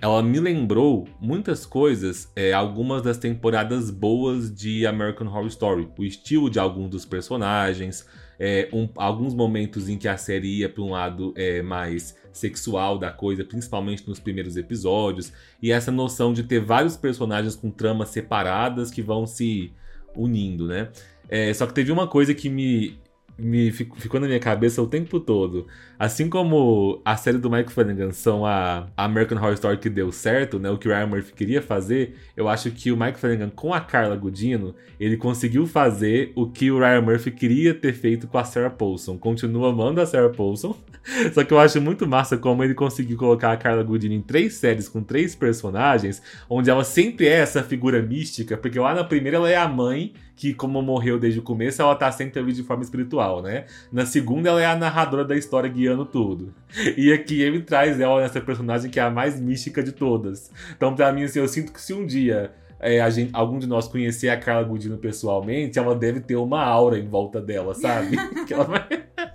[0.00, 5.88] ela me lembrou muitas coisas, é, algumas das temporadas boas de American Horror Story.
[5.96, 8.04] O estilo de alguns dos personagens,
[8.38, 12.98] é, um- alguns momentos em que a série ia para um lado é, mais sexual
[12.98, 15.32] da coisa, principalmente nos primeiros episódios,
[15.62, 19.70] e essa noção de ter vários personagens com tramas separadas que vão se
[20.14, 20.88] unindo, né?
[21.28, 22.98] É, só que teve uma coisa que me,
[23.38, 25.66] me fic- ficou na minha cabeça o tempo todo.
[25.98, 30.58] Assim como a série do Mike Flanagan são a American Horror Story que deu certo,
[30.58, 30.68] né?
[30.70, 33.80] O que o Ryan Murphy queria fazer, eu acho que o Mike Flanagan com a
[33.80, 38.44] Carla Gudino, ele conseguiu fazer o que o Ryan Murphy queria ter feito com a
[38.44, 39.16] Sarah Paulson.
[39.16, 40.76] Continua amando a Sarah Paulson,
[41.32, 44.54] só que eu acho muito massa como ele conseguiu colocar a Carla Gudino em três
[44.54, 49.36] séries com três personagens, onde ela sempre é essa figura mística, porque lá na primeira
[49.36, 52.62] ela é a mãe, que como morreu desde o começo, ela tá sempre ali de
[52.62, 53.66] forma espiritual, né?
[53.92, 56.54] Na segunda ela é a narradora da história guiando tudo.
[56.96, 60.50] E aqui ele traz ela nessa personagem que é a mais mística de todas.
[60.76, 62.52] Então pra mim, assim, eu sinto que se um dia...
[62.80, 66.98] é, gente, algum de nós conhecer a Carla Gudino pessoalmente, ela deve ter uma aura
[66.98, 68.16] em volta dela, sabe?
[68.46, 68.86] que ela vai...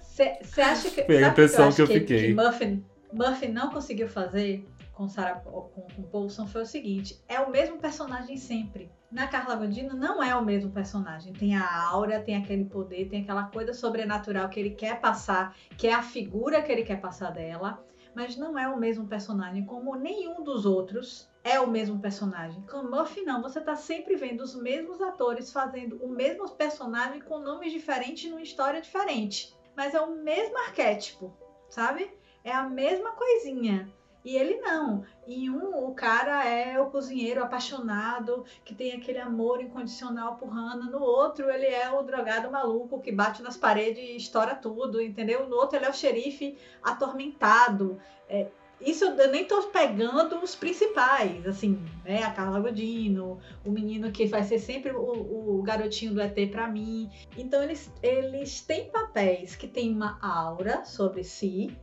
[0.01, 1.03] Você acha que.
[1.03, 2.27] Foi a impressão eu que eu que, fiquei.
[2.27, 2.83] Que Murphy,
[3.13, 4.65] Murphy não conseguiu fazer
[4.97, 8.89] com Sarah com, com Paulson foi o seguinte: é o mesmo personagem sempre.
[9.09, 11.31] Na Carla Gudino não é o mesmo personagem.
[11.31, 15.87] Tem a aura, tem aquele poder, tem aquela coisa sobrenatural que ele quer passar, que
[15.87, 17.81] é a figura que ele quer passar dela,
[18.13, 22.61] mas não é o mesmo personagem, como nenhum dos outros é o mesmo personagem.
[22.63, 27.39] Com Murphy não, você tá sempre vendo os mesmos atores fazendo o mesmo personagem com
[27.39, 29.55] nomes diferentes numa história diferente.
[29.73, 31.33] Mas é o mesmo arquétipo,
[31.69, 32.11] sabe?
[32.43, 33.87] É a mesma coisinha.
[34.27, 35.05] E ele não.
[35.25, 40.91] Em um, o cara é o cozinheiro apaixonado, que tem aquele amor incondicional por Hannah.
[40.91, 45.47] No outro, ele é o drogado maluco que bate nas paredes e estoura tudo, entendeu?
[45.47, 48.01] No outro, ele é o xerife atormentado.
[48.27, 48.47] É,
[48.81, 52.21] isso eu nem tô pegando os principais, assim, né?
[52.23, 56.67] A Carla Godino, o menino que vai ser sempre o, o garotinho do ET pra
[56.67, 57.09] mim.
[57.37, 61.73] Então eles, eles têm papéis que têm uma aura sobre si,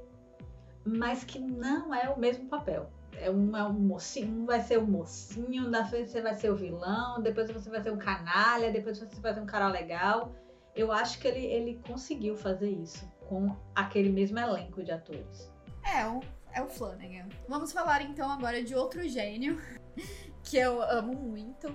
[0.85, 2.91] mas que não é o mesmo papel.
[3.17, 6.51] É um, é um mocinho, um vai ser o mocinho, na frente você vai ser
[6.51, 10.33] o vilão, depois você vai ser um canalha, depois você vai ser um cara legal.
[10.75, 15.53] Eu acho que ele, ele conseguiu fazer isso com aquele mesmo elenco de atores.
[15.85, 16.21] É, o-
[16.53, 17.29] é o Flanagan.
[17.49, 19.61] Vamos falar então agora de outro gênio
[20.43, 21.73] que eu amo muito,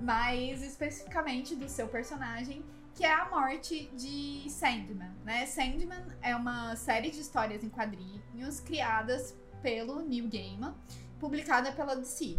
[0.00, 5.46] mais especificamente do seu personagem, que é a morte de Sandman, né?
[5.46, 10.74] Sandman é uma série de histórias em quadrinhos criadas pelo Neil Gaiman,
[11.18, 12.38] publicada pela DC.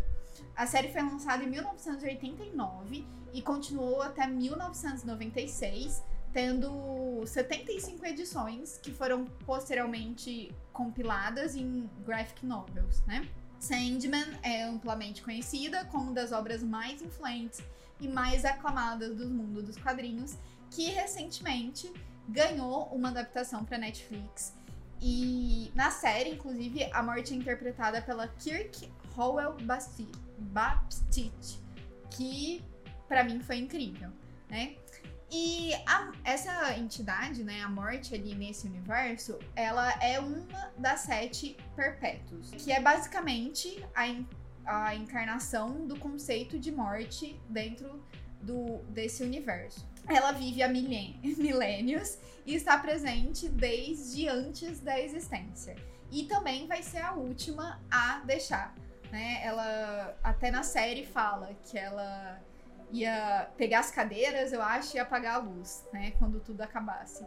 [0.56, 9.26] A série foi lançada em 1989 e continuou até 1996, tendo 75 edições que foram
[9.46, 13.28] posteriormente compiladas em graphic novels, né?
[13.60, 17.62] Sandman é amplamente conhecida como uma das obras mais influentes
[18.02, 20.36] e mais aclamadas do mundo dos quadrinhos,
[20.70, 21.92] que recentemente
[22.28, 24.54] ganhou uma adaptação para Netflix.
[25.02, 29.56] E na série, inclusive, a morte é interpretada pela Kirk Howell
[30.40, 31.60] Baptiste,
[32.10, 32.64] que
[33.08, 34.10] para mim foi incrível,
[34.50, 34.76] né?
[35.34, 41.56] E a, essa entidade, né, a morte ali nesse universo, ela é uma das sete
[41.74, 44.08] perpétuos, que é basicamente a,
[44.65, 48.04] a encarnação do conceito de morte dentro
[48.41, 49.88] do, desse universo.
[50.08, 55.76] Ela vive há milênios e está presente desde antes da existência.
[56.12, 58.76] E também vai ser a última a deixar.
[59.12, 59.41] Né?
[59.43, 62.41] Ela até na série fala que ela
[62.91, 66.12] ia pegar as cadeiras, eu acho, e apagar a luz, né?
[66.19, 67.26] Quando tudo acabasse.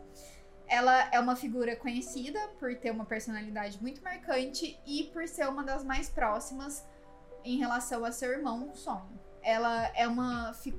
[0.66, 5.62] Ela é uma figura conhecida por ter uma personalidade muito marcante e por ser uma
[5.62, 6.86] das mais próximas
[7.44, 9.20] em relação a seu irmão Sonho.
[9.42, 10.74] Ela é uma fi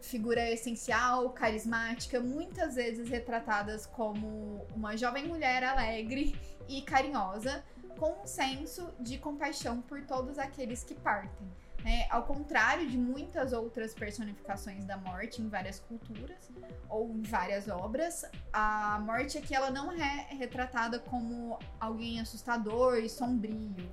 [0.00, 6.34] figura essencial, carismática, muitas vezes retratadas como uma jovem mulher alegre
[6.68, 7.64] e carinhosa,
[7.96, 11.48] com um senso de compaixão por todos aqueles que partem.
[11.84, 16.48] É, ao contrário de muitas outras personificações da morte em várias culturas
[16.88, 23.08] ou em várias obras, a morte aqui ela não é retratada como alguém assustador e
[23.08, 23.92] sombrio,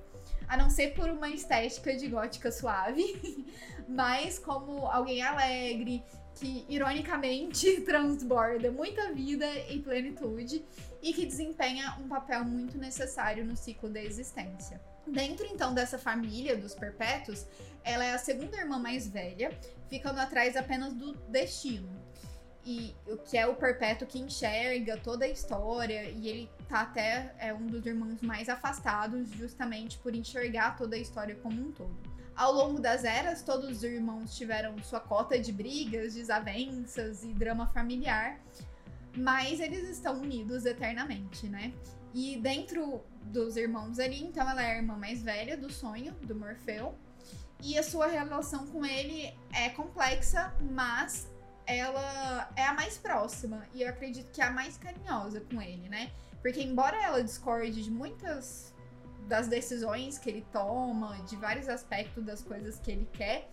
[0.50, 3.46] a não ser por uma estética de gótica suave,
[3.88, 6.02] mas como alguém alegre,
[6.34, 10.64] que ironicamente transborda muita vida e plenitude
[11.00, 14.80] e que desempenha um papel muito necessário no ciclo da existência.
[15.06, 17.46] Dentro então dessa família dos perpétuos,
[17.84, 19.56] ela é a segunda irmã mais velha,
[19.88, 21.88] ficando atrás apenas do destino.
[22.64, 27.34] E o que é o perpétuo que enxerga toda a história, e ele tá até
[27.38, 31.96] é um dos irmãos mais afastados, justamente por enxergar toda a história como um todo.
[32.36, 37.66] Ao longo das eras, todos os irmãos tiveram sua cota de brigas, desavenças e drama
[37.66, 38.40] familiar,
[39.16, 41.72] mas eles estão unidos eternamente, né?
[42.14, 46.34] E dentro dos irmãos ali, então ela é a irmã mais velha do sonho, do
[46.34, 46.94] Morfeu.
[47.62, 51.29] E a sua relação com ele é complexa, mas
[51.76, 53.66] ela é a mais próxima.
[53.74, 56.10] E eu acredito que é a mais carinhosa com ele, né?
[56.42, 58.74] Porque embora ela discorde de muitas
[59.26, 63.48] das decisões que ele toma, de vários aspectos das coisas que ele quer,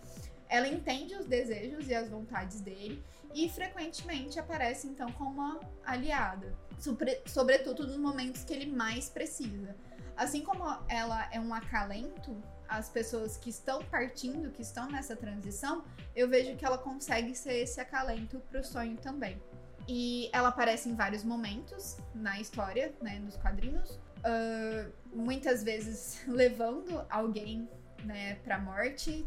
[0.48, 3.04] ela entende os desejos e as vontades dele
[3.34, 9.76] e frequentemente aparece então como uma aliada, sobre, sobretudo nos momentos que ele mais precisa.
[10.16, 12.36] Assim como ela é um acalento
[12.68, 17.54] às pessoas que estão partindo, que estão nessa transição, eu vejo que ela consegue ser
[17.54, 19.40] esse acalento para o sonho também.
[19.88, 27.04] E ela aparece em vários momentos na história, né, nos quadrinhos, uh, muitas vezes levando
[27.08, 27.66] alguém,
[28.04, 29.26] né, para morte.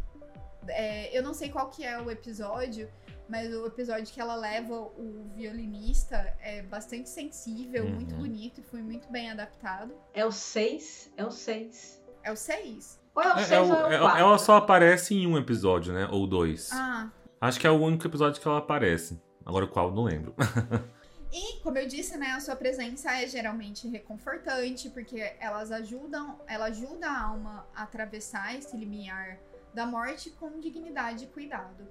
[0.67, 2.87] É, eu não sei qual que é o episódio,
[3.27, 7.95] mas o episódio que ela leva o violinista é bastante sensível, uhum.
[7.95, 9.95] muito bonito e foi muito bem adaptado.
[10.13, 11.13] É o 6?
[11.17, 12.03] É o 6.
[12.23, 13.00] É o 6?
[13.13, 14.17] Ou é o 6 ou é o 4?
[14.17, 16.07] É, ela só aparece em um episódio, né?
[16.11, 16.69] Ou dois.
[16.71, 17.09] Ah.
[17.39, 19.21] Acho que é o único episódio que ela aparece.
[19.45, 20.35] Agora qual, não lembro.
[21.33, 26.65] E, como eu disse, né, a sua presença é geralmente reconfortante, porque elas ajudam, ela
[26.65, 29.39] ajuda a alma a atravessar esse limiar
[29.73, 31.87] da morte com dignidade e cuidado.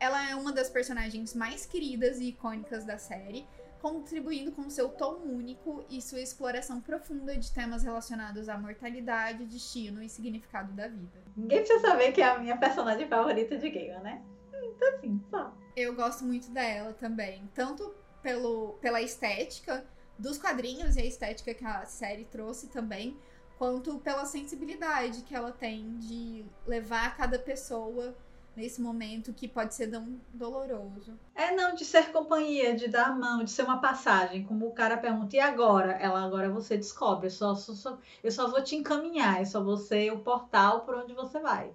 [0.00, 3.46] Ela é uma das personagens mais queridas e icônicas da série,
[3.82, 10.00] contribuindo com seu tom único e sua exploração profunda de temas relacionados à mortalidade, destino
[10.00, 11.20] e significado da vida.
[11.36, 14.22] Ninguém precisa saber que é a minha personagem favorita de Gale, né?
[14.62, 15.52] Então, assim, só.
[15.74, 17.92] Eu gosto muito dela também, tanto
[18.22, 19.84] pelo, pela estética
[20.16, 23.18] dos quadrinhos e a estética que a série trouxe também,
[23.58, 28.16] quanto pela sensibilidade que ela tem de levar cada pessoa
[28.56, 31.18] nesse momento que pode ser tão doloroso.
[31.34, 34.72] É não de ser companhia, de dar a mão, de ser uma passagem, como o
[34.72, 35.92] cara pergunta, e agora?
[35.92, 39.62] Ela agora você descobre, eu só, só, só eu só vou te encaminhar, é só
[39.62, 41.70] você o portal por onde você vai.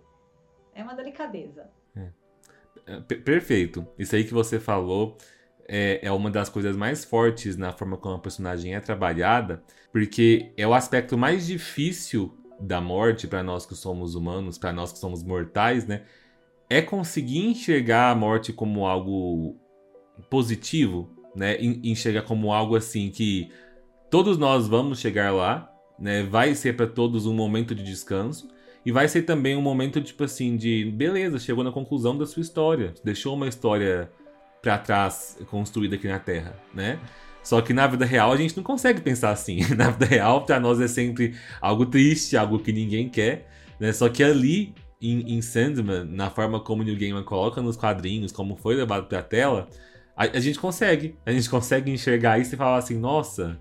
[0.73, 1.69] É uma delicadeza.
[1.95, 2.09] É.
[2.85, 3.87] é perfeito.
[3.97, 5.17] Isso aí que você falou
[5.67, 10.53] é, é uma das coisas mais fortes na forma como a personagem é trabalhada, porque
[10.55, 14.99] é o aspecto mais difícil da morte para nós que somos humanos, para nós que
[14.99, 16.03] somos mortais, né?
[16.69, 19.55] É conseguir enxergar a morte como algo
[20.29, 21.57] positivo, né?
[21.61, 23.49] Enxergar como algo assim que
[24.09, 26.23] todos nós vamos chegar lá, né?
[26.23, 28.49] Vai ser para todos um momento de descanso
[28.85, 32.41] e vai ser também um momento tipo assim de beleza, chegou na conclusão da sua
[32.41, 34.11] história, deixou uma história
[34.61, 36.99] para trás construída aqui na Terra, né?
[37.43, 39.59] Só que na vida real a gente não consegue pensar assim.
[39.73, 43.47] Na vida real, para nós é sempre algo triste, algo que ninguém quer,
[43.79, 43.93] né?
[43.93, 48.31] Só que ali em, em Sandman, na forma como o Neil Gaiman coloca nos quadrinhos,
[48.31, 49.67] como foi levado pra tela,
[50.15, 51.15] a, a gente consegue.
[51.25, 53.59] A gente consegue enxergar isso e falar assim, nossa,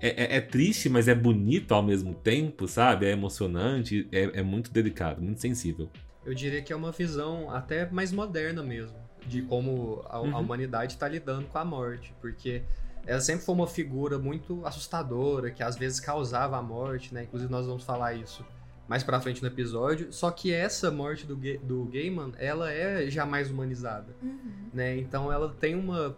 [0.00, 3.06] é, é, é, triste, mas é bonito ao mesmo tempo, sabe?
[3.06, 5.90] É emocionante, é, é, muito delicado, muito sensível.
[6.24, 10.36] Eu diria que é uma visão até mais moderna mesmo, de como a, uhum.
[10.36, 12.62] a humanidade está lidando com a morte, porque
[13.06, 17.24] ela sempre foi uma figura muito assustadora, que às vezes causava a morte, né?
[17.24, 18.44] Inclusive nós vamos falar isso
[18.88, 20.12] mais pra frente no episódio.
[20.12, 24.70] Só que essa morte do, do Gaiman, ela é já mais humanizada, uhum.
[24.72, 24.96] né?
[24.96, 26.16] Então ela tem uma,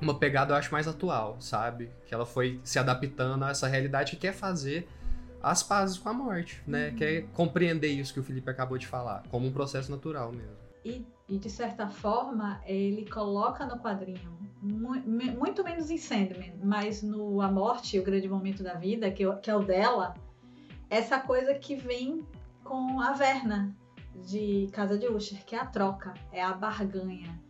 [0.00, 1.88] uma pegada, eu acho, mais atual, sabe?
[2.06, 4.88] Que ela foi se adaptando a essa realidade que quer fazer
[5.40, 6.88] as pazes com a morte, né?
[6.88, 6.96] Uhum.
[6.96, 10.56] Quer compreender isso que o Felipe acabou de falar, como um processo natural mesmo.
[10.84, 17.40] E, e de certa forma, ele coloca no quadrinho muito menos em Sandman, mas no
[17.40, 20.14] A Morte, o grande momento da vida, que, que é o dela,
[20.90, 22.26] essa coisa que vem
[22.64, 23.74] com a Verna
[24.26, 27.40] de Casa de Usher, que é a troca, é a barganha.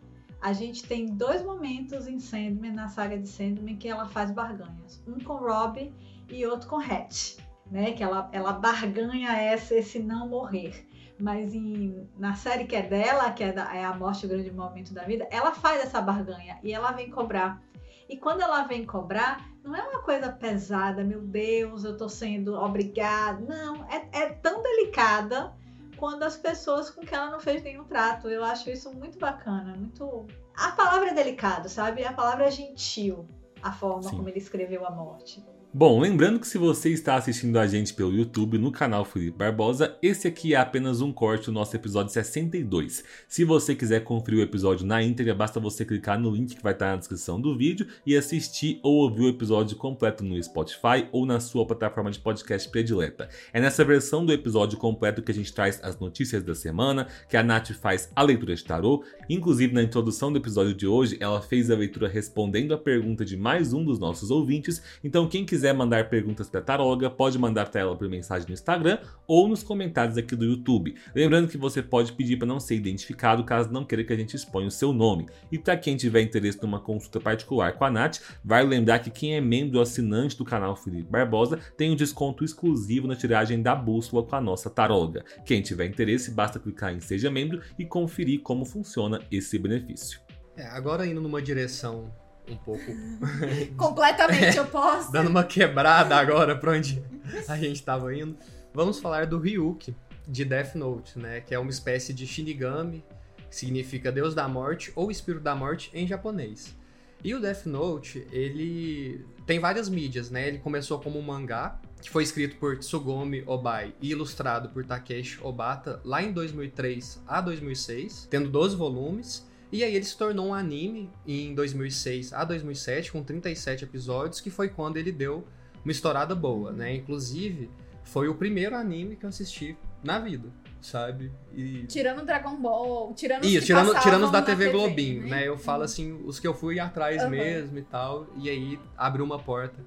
[0.41, 5.03] A gente tem dois momentos em Sandman, na saga de Sandman, que ela faz barganhas.
[5.07, 5.93] Um com Rob
[6.28, 7.39] e outro com Hatch,
[7.70, 7.93] né?
[7.93, 13.32] Que ela, ela barganha essa, esse não morrer mas em, na série que é dela,
[13.32, 16.59] que é, da, é a morte, o grande momento da vida, ela faz essa barganha
[16.62, 17.61] e ela vem cobrar.
[18.09, 22.55] E quando ela vem cobrar, não é uma coisa pesada, meu Deus, eu tô sendo
[22.55, 23.41] obrigada.
[23.45, 25.55] Não, é, é tão delicada
[25.97, 28.29] quando as pessoas com que ela não fez nenhum trato.
[28.29, 30.27] Eu acho isso muito bacana, muito.
[30.57, 32.05] A palavra é delicado, sabe?
[32.05, 33.29] A palavra é gentil,
[33.62, 34.16] a forma Sim.
[34.16, 35.45] como ele escreveu a morte.
[35.71, 39.99] Bom, lembrando que se você está assistindo a gente pelo YouTube no canal Felipe Barbosa,
[40.01, 43.05] esse aqui é apenas um corte do nosso episódio 62.
[43.29, 46.73] Se você quiser conferir o episódio na íntegra, basta você clicar no link que vai
[46.73, 51.27] estar na descrição do vídeo e assistir ou ouvir o episódio completo no Spotify ou
[51.27, 53.29] na sua plataforma de podcast predileta.
[53.53, 57.37] É nessa versão do episódio completo que a gente traz as notícias da semana, que
[57.37, 59.05] a Nath faz a leitura de tarô.
[59.29, 63.37] Inclusive, na introdução do episódio de hoje, ela fez a leitura respondendo a pergunta de
[63.37, 64.81] mais um dos nossos ouvintes.
[65.05, 68.54] Então, quem quiser quiser mandar perguntas para Taroga, pode mandar para ela por mensagem no
[68.54, 70.94] Instagram ou nos comentários aqui do YouTube.
[71.12, 74.36] Lembrando que você pode pedir para não ser identificado caso não queira que a gente
[74.36, 75.26] exponha o seu nome.
[75.50, 79.34] E para quem tiver interesse numa consulta particular com a Nath, vai lembrar que quem
[79.34, 84.22] é membro assinante do canal Felipe Barbosa tem um desconto exclusivo na tiragem da bússola
[84.22, 85.24] com a nossa Taroga.
[85.44, 90.20] Quem tiver interesse, basta clicar em Seja Membro e conferir como funciona esse benefício.
[90.56, 92.12] É, agora indo numa direção
[92.51, 92.84] um pouco.
[93.76, 95.12] Completamente oposta.
[95.12, 97.03] Dando uma quebrada agora pra onde
[97.46, 98.36] a gente tava indo.
[98.72, 99.94] Vamos falar do Ryuki,
[100.26, 101.40] de Death Note, né?
[101.40, 103.05] Que é uma espécie de Shinigami,
[103.49, 106.76] que significa Deus da Morte ou Espírito da Morte em japonês.
[107.24, 110.46] E o Death Note, ele tem várias mídias, né?
[110.46, 115.38] Ele começou como um mangá, que foi escrito por Tsugomi Obai e ilustrado por Takeshi
[115.42, 119.47] Obata lá em 2003 a 2006, tendo 12 volumes.
[119.71, 124.51] E aí ele se tornou um anime em 2006 a 2007, com 37 episódios, que
[124.51, 125.47] foi quando ele deu
[125.85, 126.95] uma estourada boa, né?
[126.95, 127.71] Inclusive,
[128.03, 130.49] foi o primeiro anime que eu assisti na vida,
[130.81, 131.31] sabe?
[131.53, 131.85] E...
[131.87, 135.31] Tirando Dragon Ball, tirando Isso, os tirando, tirando os da TV, TV Globinho, né?
[135.31, 135.49] né?
[135.49, 137.31] Eu falo assim, os que eu fui atrás uhum.
[137.31, 139.79] mesmo e tal, e aí abriu uma porta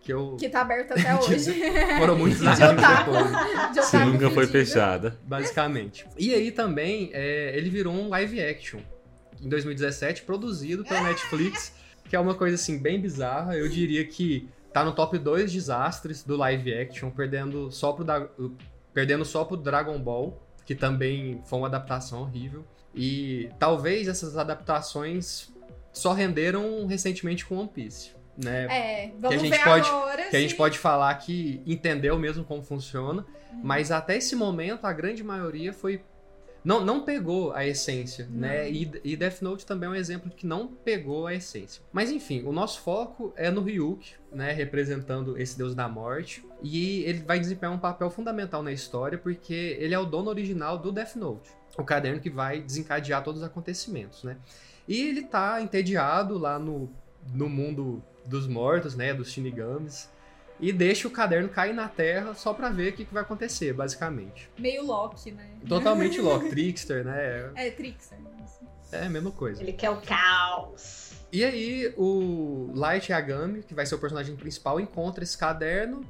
[0.00, 0.36] que eu...
[0.38, 1.52] Que tá aberta até hoje.
[1.98, 3.72] Foram muitos anos depois.
[3.72, 5.18] De Você nunca foi fechada.
[5.24, 6.06] Basicamente.
[6.16, 8.78] E aí também, é, ele virou um live action,
[9.40, 11.72] em 2017, produzido pela Netflix,
[12.08, 13.56] que é uma coisa assim bem bizarra.
[13.56, 18.28] Eu diria que tá no top 2 desastres do live action, perdendo só pro, da...
[18.92, 22.64] perdendo só pro Dragon Ball, que também foi uma adaptação horrível.
[22.94, 25.52] E talvez essas adaptações
[25.92, 28.10] só renderam recentemente com One Piece.
[28.42, 28.66] Né?
[28.70, 30.22] É, vamos que a gente ver pode, agora.
[30.24, 30.36] Que sim.
[30.36, 33.60] a gente pode falar que entendeu mesmo como funciona, uhum.
[33.62, 36.02] mas até esse momento a grande maioria foi
[36.66, 38.68] não, não pegou a essência, né?
[38.68, 41.80] E, e Death Note também é um exemplo que não pegou a essência.
[41.92, 44.50] Mas enfim, o nosso foco é no Ryuk, né?
[44.50, 46.44] Representando esse deus da morte.
[46.60, 50.76] E ele vai desempenhar um papel fundamental na história, porque ele é o dono original
[50.76, 51.48] do Death Note.
[51.78, 54.36] O caderno que vai desencadear todos os acontecimentos, né?
[54.88, 56.90] E ele tá entediado lá no,
[57.32, 59.14] no mundo dos mortos, né?
[59.14, 60.10] Dos Shinigamis
[60.58, 63.72] e deixa o caderno cair na terra só pra ver o que, que vai acontecer,
[63.72, 64.50] basicamente.
[64.58, 65.50] Meio Loki, né?
[65.68, 67.50] Totalmente Loki, Trickster, né?
[67.54, 68.18] É, Trickster.
[68.92, 69.62] É a mesma coisa.
[69.62, 71.12] Ele quer o caos.
[71.32, 76.02] E aí, o Light Yagami, que vai ser o personagem principal, encontra esse caderno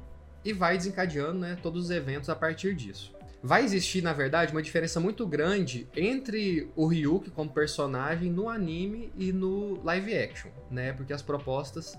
[0.45, 3.15] e vai desencadeando né, todos os eventos a partir disso.
[3.41, 9.11] Vai existir, na verdade, uma diferença muito grande entre o Ryuk como personagem no anime
[9.15, 10.91] e no live action, né?
[10.93, 11.97] Porque as propostas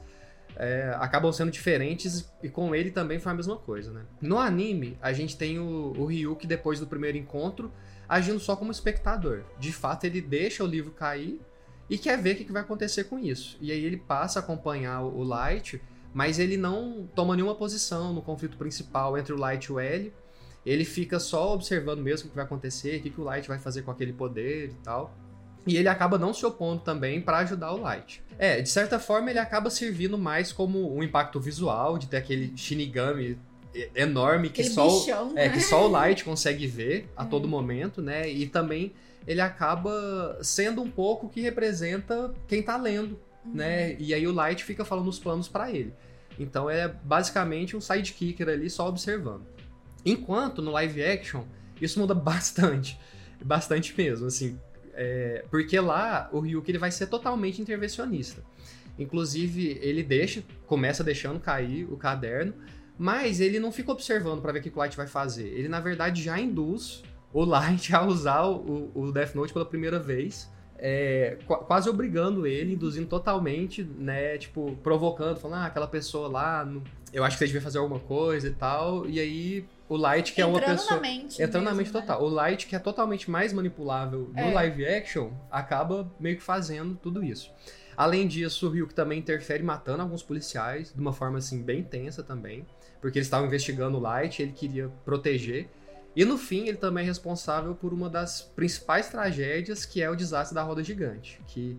[0.59, 4.03] é, acabam sendo diferentes e com ele também foi a mesma coisa, né?
[4.21, 7.73] No anime, a gente tem o, o Ryuk depois do primeiro encontro
[8.09, 9.45] agindo só como espectador.
[9.59, 11.41] De fato, ele deixa o livro cair
[11.89, 13.57] e quer ver o que vai acontecer com isso.
[13.61, 15.81] E aí ele passa a acompanhar o Light,
[16.13, 20.13] mas ele não toma nenhuma posição no conflito principal entre o Light e o L.
[20.67, 23.61] Ele fica só observando mesmo o que vai acontecer, o que, que o Light vai
[23.61, 25.15] fazer com aquele poder e tal.
[25.69, 28.23] E ele acaba não se opondo também para ajudar o Light.
[28.39, 32.57] É, de certa forma ele acaba servindo mais como um impacto visual, de ter aquele
[32.57, 33.39] Shinigami
[33.95, 35.49] enorme que só, bichão, é, né?
[35.51, 37.27] que só o Light consegue ver a É.
[37.27, 38.29] todo momento, né?
[38.29, 38.93] E também
[39.27, 43.95] ele acaba sendo um pouco que representa quem tá lendo, né?
[43.99, 45.93] E aí o Light fica falando os planos para ele.
[46.39, 49.43] Então é basicamente um sidekicker ali só observando.
[50.05, 51.43] Enquanto no live action
[51.81, 52.99] isso muda bastante,
[53.45, 54.59] bastante mesmo, assim,
[55.01, 58.43] é, porque lá o Ryuk ele vai ser totalmente intervencionista.
[58.99, 62.53] Inclusive ele deixa, começa deixando cair o caderno,
[62.99, 65.47] mas ele não fica observando para ver o que o Light vai fazer.
[65.49, 70.01] Ele na verdade já induz o Light a usar o, o Death Note pela primeira
[70.01, 70.51] vez.
[70.77, 74.37] é, qu- quase obrigando ele, induzindo totalmente, né?
[74.37, 76.69] Tipo, provocando, falando, ah, aquela pessoa lá,
[77.13, 79.09] eu acho que você devia fazer alguma coisa e tal.
[79.09, 80.97] E aí o Light, que é uma pessoa.
[80.97, 81.43] na mente.
[81.43, 82.01] Entrando na mesmo, mente né?
[82.01, 82.23] total.
[82.23, 84.53] O Light, que é totalmente mais manipulável no É.
[84.53, 87.51] live action, acaba meio que fazendo tudo isso.
[87.97, 92.23] Além disso, o Ryuk também interfere matando alguns policiais, de uma forma assim bem tensa
[92.23, 92.65] também,
[93.01, 95.69] porque eles estavam investigando o Light, ele queria proteger.
[96.15, 100.15] E no fim, ele também é responsável por uma das principais tragédias, que é o
[100.17, 101.77] desastre da roda gigante, que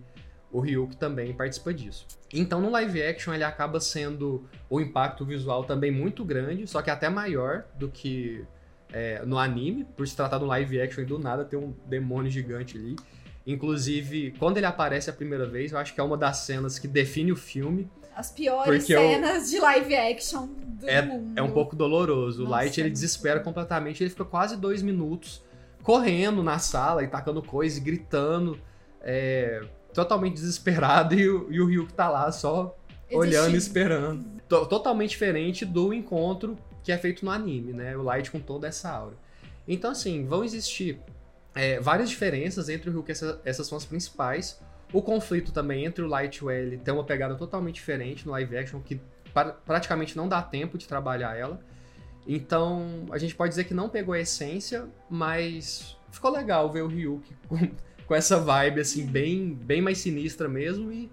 [0.52, 2.06] o Ryuk também participa disso.
[2.32, 6.90] Então, no live action, ele acaba sendo o impacto visual também muito grande, só que
[6.90, 8.44] até maior do que
[8.92, 11.72] é, no anime, por se tratar de um live action e do nada ter um
[11.86, 12.96] demônio gigante ali.
[13.46, 16.86] Inclusive, quando ele aparece a primeira vez, eu acho que é uma das cenas que
[16.86, 17.90] define o filme.
[18.14, 21.32] As piores Porque eu- cenas de live action do mundo.
[21.38, 22.44] É um pouco doloroso.
[22.44, 25.42] O Light ele é muito desespera completamente, ele fica quase dois minutos
[25.82, 28.58] correndo na sala e tacando coisa e gritando,
[29.00, 29.62] é,
[29.94, 32.76] totalmente desesperado, e o, e o Ryuk tá lá só
[33.12, 33.56] olhando e Existindo.
[33.56, 34.24] esperando.
[34.48, 37.96] To- totalmente diferente do encontro que é feito no anime, né?
[37.96, 39.14] O Light com toda essa aura.
[39.68, 40.98] Então, assim, vão existir
[41.54, 44.60] é, várias diferenças entre o Ryuk, essa- essas são as principais.
[44.92, 48.32] O conflito também entre o Light e o L tem uma pegada totalmente diferente no
[48.32, 49.00] live action, que
[49.34, 51.60] pra- praticamente não dá tempo de trabalhar ela.
[52.26, 56.86] Então, a gente pode dizer que não pegou a essência, mas ficou legal ver o
[56.86, 57.56] Ryuk com,
[58.10, 61.08] com essa vibe, assim, bem, bem mais sinistra mesmo e,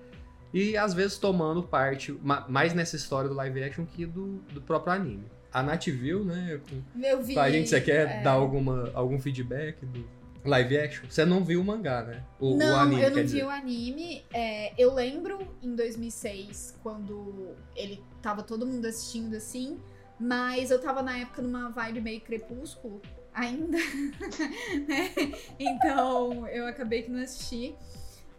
[0.51, 4.59] e às vezes tomando parte ma- mais nessa história do live action que do, do
[4.59, 5.23] próprio anime.
[5.53, 6.59] A Nath viu, né?
[6.67, 7.37] Com, Eu vi.
[7.37, 8.21] a gente, você quer é.
[8.23, 10.03] dar alguma, algum feedback do
[10.43, 11.05] live action?
[11.07, 12.23] Você não viu o mangá, né?
[12.39, 13.43] O, o não, anime, eu não vi dizer.
[13.45, 14.23] o anime.
[14.33, 19.77] É, eu lembro em 2006, quando ele tava todo mundo assistindo assim,
[20.19, 22.99] mas eu tava na época numa vibe meio crepúsculo
[23.37, 23.77] ainda,
[24.87, 25.11] né?
[25.59, 27.75] Então eu acabei que não assisti.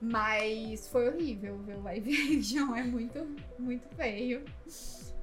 [0.01, 3.27] Mas foi horrível ver o live action, é muito,
[3.59, 4.45] muito feio.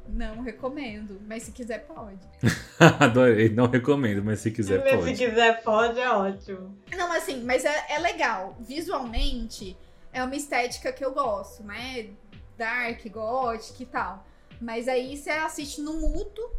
[0.09, 2.19] Não recomendo, mas se quiser pode.
[2.99, 5.13] Adorei, não recomendo, mas se quiser Se pode.
[5.13, 6.77] quiser, pode, é ótimo.
[6.93, 8.57] Não, assim, mas é, é legal.
[8.59, 9.77] Visualmente,
[10.11, 12.09] é uma estética que eu gosto, né?
[12.57, 14.25] Dark, gothic e tal.
[14.59, 16.51] Mas aí você assiste no mudo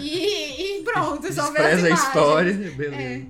[0.00, 2.94] e, e pronto, só vê as a história, beleza.
[2.94, 3.26] É.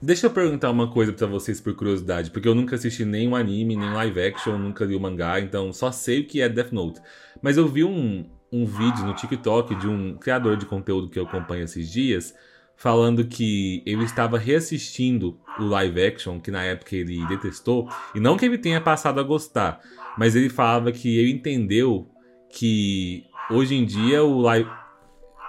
[0.00, 3.76] Deixa eu perguntar uma coisa pra vocês por curiosidade, porque eu nunca assisti nenhum anime,
[3.76, 7.00] nem live action, nunca li o mangá, então só sei o que é Death Note.
[7.40, 11.24] Mas eu vi um, um vídeo no TikTok de um criador de conteúdo que eu
[11.24, 12.34] acompanho esses dias,
[12.76, 18.36] falando que ele estava reassistindo o live action, que na época ele detestou, e não
[18.36, 19.80] que ele tenha passado a gostar,
[20.18, 22.08] mas ele falava que ele entendeu
[22.50, 24.68] que hoje em dia o live.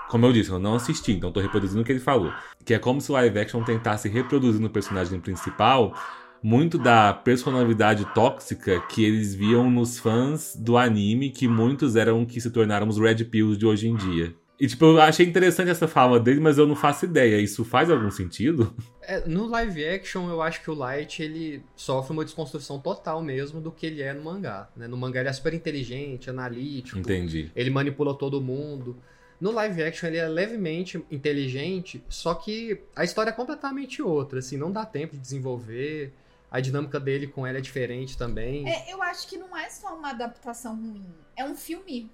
[0.10, 2.32] Como eu disse, eu não assisti, então tô reproduzindo o que ele falou.
[2.64, 5.93] Que é como se o live action tentasse reproduzir no personagem principal
[6.41, 12.39] muito da personalidade tóxica que eles viam nos fãs do anime, que muitos eram que
[12.39, 14.36] se tornaram os Red Pills de hoje em dia.
[14.60, 17.39] E, tipo, eu achei interessante essa fala dele, mas eu não faço ideia.
[17.39, 18.74] Isso faz algum sentido?
[19.03, 23.62] É, no live action, eu acho que o Light, ele sofre uma desconstrução total mesmo
[23.62, 24.68] do que ele é no mangá.
[24.76, 24.88] Né?
[24.88, 26.97] No mangá ele é super inteligente, analítico.
[26.97, 27.51] Entendi.
[27.55, 28.97] Ele manipula todo mundo.
[29.39, 34.57] No live action ele é levemente inteligente, só que a história é completamente outra, assim,
[34.57, 36.13] não dá tempo de desenvolver.
[36.49, 38.67] A dinâmica dele com ela é diferente também.
[38.67, 41.05] É, eu acho que não é só uma adaptação ruim.
[41.35, 42.09] É um filme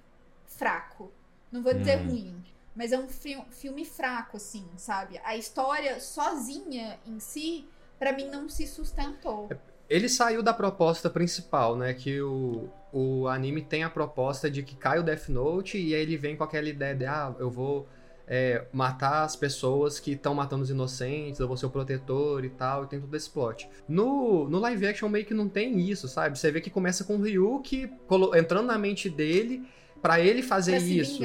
[0.46, 1.12] fraco.
[1.52, 2.08] Não vou dizer Hum.
[2.10, 2.44] ruim.
[2.76, 5.20] Mas é um fi- filme fraco, assim, sabe?
[5.24, 7.64] A história sozinha em si,
[8.00, 9.48] pra mim, não se sustentou.
[9.88, 11.94] Ele saiu da proposta principal, né?
[11.94, 16.00] Que o, o anime tem a proposta de que cai o Death Note e aí
[16.00, 17.88] ele vem com aquela ideia de, ah, eu vou
[18.26, 22.48] é, matar as pessoas que estão matando os inocentes, eu vou ser o protetor e
[22.50, 23.68] tal, e tem todo esse plot.
[23.88, 26.38] No, no live action meio que não tem isso, sabe?
[26.38, 27.90] Você vê que começa com o Ryuki
[28.36, 29.66] entrando na mente dele
[30.00, 31.22] pra ele fazer Pra isso.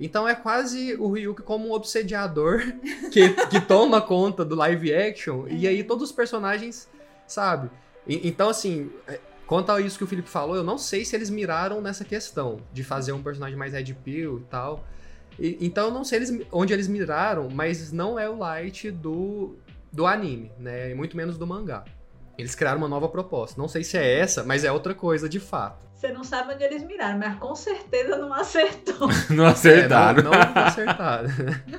[0.00, 2.60] Então é quase o Ryuki como um obsediador
[3.10, 5.46] que, que toma conta do live action.
[5.48, 6.88] E aí todos os personagens,
[7.26, 7.68] sabe?
[8.06, 11.16] E- então, assim, é, quanto a isso que o Felipe falou, eu não sei se
[11.16, 14.84] eles miraram nessa questão de fazer um personagem mais Red Pill e tal.
[15.38, 19.56] E- então eu não sei eles, onde eles miraram, mas não é o light do,
[19.92, 20.90] do anime, né?
[20.90, 21.84] E muito menos do mangá.
[22.36, 23.60] Eles criaram uma nova proposta.
[23.60, 25.88] Não sei se é essa, mas é outra coisa de fato.
[25.92, 29.08] Você não sabe onde eles miraram, mas com certeza não acertou.
[29.34, 30.20] Não acertaram.
[30.20, 31.28] É, não, não acertaram.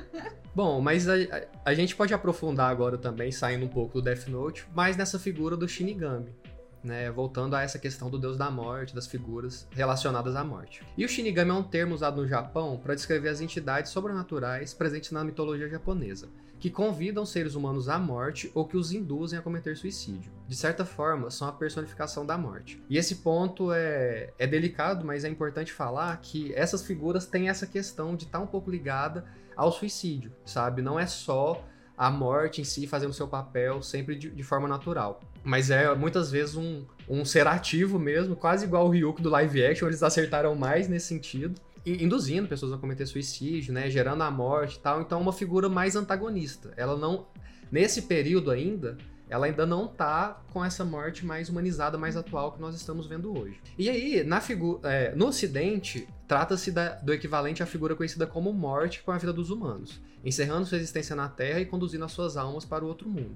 [0.54, 4.26] Bom, mas a, a- a gente pode aprofundar agora também, saindo um pouco do Death
[4.28, 6.34] Note, mais nessa figura do Shinigami.
[6.82, 10.82] Né, voltando a essa questão do deus da morte, das figuras relacionadas à morte.
[10.96, 15.10] E o Shinigami é um termo usado no Japão para descrever as entidades sobrenaturais presentes
[15.10, 19.76] na mitologia japonesa, que convidam seres humanos à morte ou que os induzem a cometer
[19.76, 20.32] suicídio.
[20.46, 22.82] De certa forma, são a personificação da morte.
[22.88, 27.66] E esse ponto é, é delicado, mas é importante falar que essas figuras têm essa
[27.66, 29.24] questão de estar um pouco ligada
[29.56, 30.82] ao suicídio, sabe?
[30.82, 31.64] Não é só
[32.00, 35.20] a morte em si fazendo seu papel sempre de, de forma natural.
[35.44, 39.62] Mas é muitas vezes um, um ser ativo mesmo, quase igual o Ryuk do live
[39.62, 41.60] action, eles acertaram mais nesse sentido.
[41.84, 43.90] Induzindo pessoas a cometer suicídio, né?
[43.90, 45.02] Gerando a morte e tal.
[45.02, 46.72] Então é uma figura mais antagonista.
[46.74, 47.26] Ela não.
[47.70, 48.96] Nesse período ainda,
[49.28, 53.38] ela ainda não tá com essa morte mais humanizada, mais atual que nós estamos vendo
[53.38, 53.60] hoje.
[53.78, 56.72] E aí, na figu é, no ocidente, trata-se
[57.02, 61.16] do equivalente à figura conhecida como morte com a vida dos humanos, encerrando sua existência
[61.16, 63.34] na Terra e conduzindo as suas almas para o outro mundo.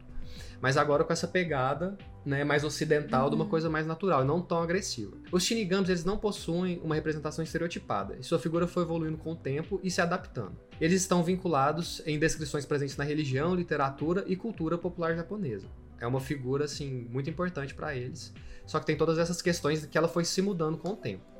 [0.60, 4.40] Mas agora com essa pegada né, mais ocidental de uma coisa mais natural e não
[4.40, 5.16] tão agressiva.
[5.32, 9.36] Os Shinigamis eles não possuem uma representação estereotipada, e sua figura foi evoluindo com o
[9.36, 10.56] tempo e se adaptando.
[10.80, 15.66] Eles estão vinculados em descrições presentes na religião, literatura e cultura popular japonesa.
[15.98, 18.32] É uma figura assim muito importante para eles,
[18.64, 21.33] só que tem todas essas questões que ela foi se mudando com o tempo.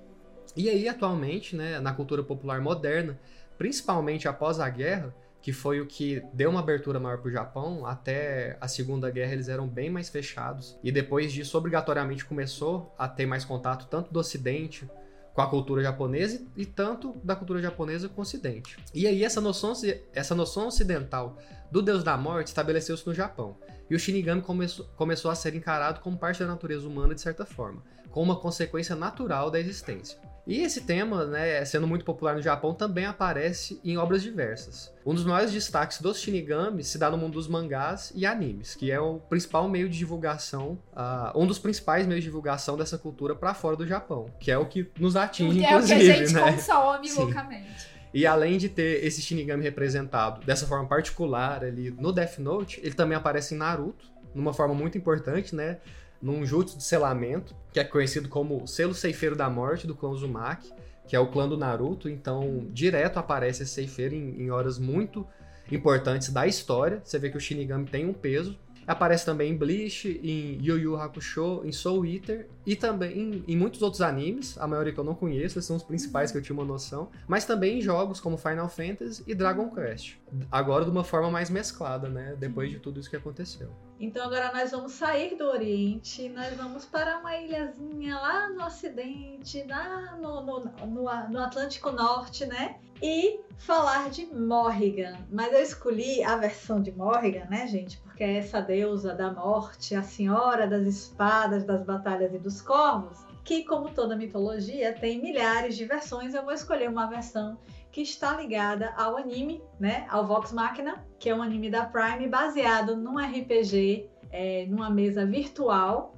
[0.57, 3.19] E aí atualmente, né, na cultura popular moderna,
[3.59, 7.85] principalmente após a guerra, que foi o que deu uma abertura maior para o Japão.
[7.85, 10.79] Até a Segunda Guerra eles eram bem mais fechados.
[10.83, 14.89] E depois disso, obrigatoriamente começou a ter mais contato tanto do Ocidente
[15.35, 18.79] com a cultura japonesa e, tanto da cultura japonesa com o Ocidente.
[18.95, 19.75] E aí essa noção,
[20.15, 21.37] essa noção ocidental
[21.71, 23.59] do Deus da Morte estabeleceu-se no Japão.
[23.91, 27.45] E o Shinigami começou, começou a ser encarado como parte da natureza humana de certa
[27.45, 30.19] forma, como uma consequência natural da existência.
[30.47, 34.93] E esse tema, né, sendo muito popular no Japão, também aparece em obras diversas.
[35.05, 38.91] Um dos maiores destaques dos Shinigami se dá no mundo dos mangás e animes, que
[38.91, 43.35] é o principal meio de divulgação, ah, um dos principais meios de divulgação dessa cultura
[43.35, 45.97] para fora do Japão, que é o que nos atinge, Porque é o que a
[45.97, 46.53] inclusive, gente né?
[46.53, 47.19] consome Sim.
[47.21, 47.95] loucamente.
[48.13, 52.95] E além de ter esse Shinigami representado dessa forma particular ali no Death Note, ele
[52.95, 55.79] também aparece em Naruto, numa forma muito importante, né?
[56.21, 60.73] Num jutsu de selamento, que é conhecido como selo ceifeiro da morte do clã Uzumaki,
[61.07, 62.09] que é o clã do Naruto.
[62.09, 65.27] Então, direto aparece esse ceifeiro em, em horas muito
[65.71, 67.01] importantes da história.
[67.05, 68.59] Você vê que o Shinigami tem um peso.
[68.87, 73.57] Aparece também em Bleach, em Yu Yu Hakusho, em Soul Eater e também em, em
[73.57, 76.43] muitos outros animes, a maioria que eu não conheço, esses são os principais que eu
[76.43, 80.17] tinha uma noção, mas também em jogos como Final Fantasy e Dragon Quest.
[80.53, 82.37] Agora de uma forma mais mesclada, né?
[82.39, 83.71] Depois de tudo isso que aconteceu.
[84.01, 89.65] Então agora nós vamos sair do Oriente, nós vamos para uma ilhazinha lá no Ocidente,
[89.69, 92.77] lá no, no, no, no Atlântico Norte, né?
[93.01, 95.17] E falar de Morrigan.
[95.31, 97.99] Mas eu escolhi a versão de Morrigan, né, gente?
[97.99, 103.25] Porque é essa deusa da morte, a senhora das espadas, das batalhas e dos corvos,
[103.45, 106.35] que, como toda mitologia, tem milhares de versões.
[106.35, 107.59] Eu vou escolher uma versão
[107.95, 110.05] que está ligada ao anime, né?
[110.11, 115.25] Ao Vox Machina, que é um anime da Prime baseado num RPG, é, numa mesa
[115.25, 116.13] virtual,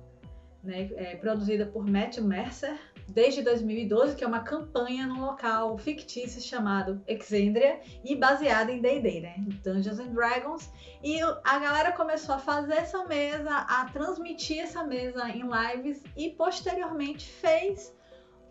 [0.64, 0.88] né?
[0.96, 7.02] É, produzida por Matt Mercer, desde 2012, que é uma campanha num local fictício chamado
[7.06, 9.34] Exandria e baseada em D&D, né?
[9.62, 10.72] Dungeons and Dragons.
[11.04, 16.30] E a galera começou a fazer essa mesa, a transmitir essa mesa em lives e
[16.30, 17.94] posteriormente fez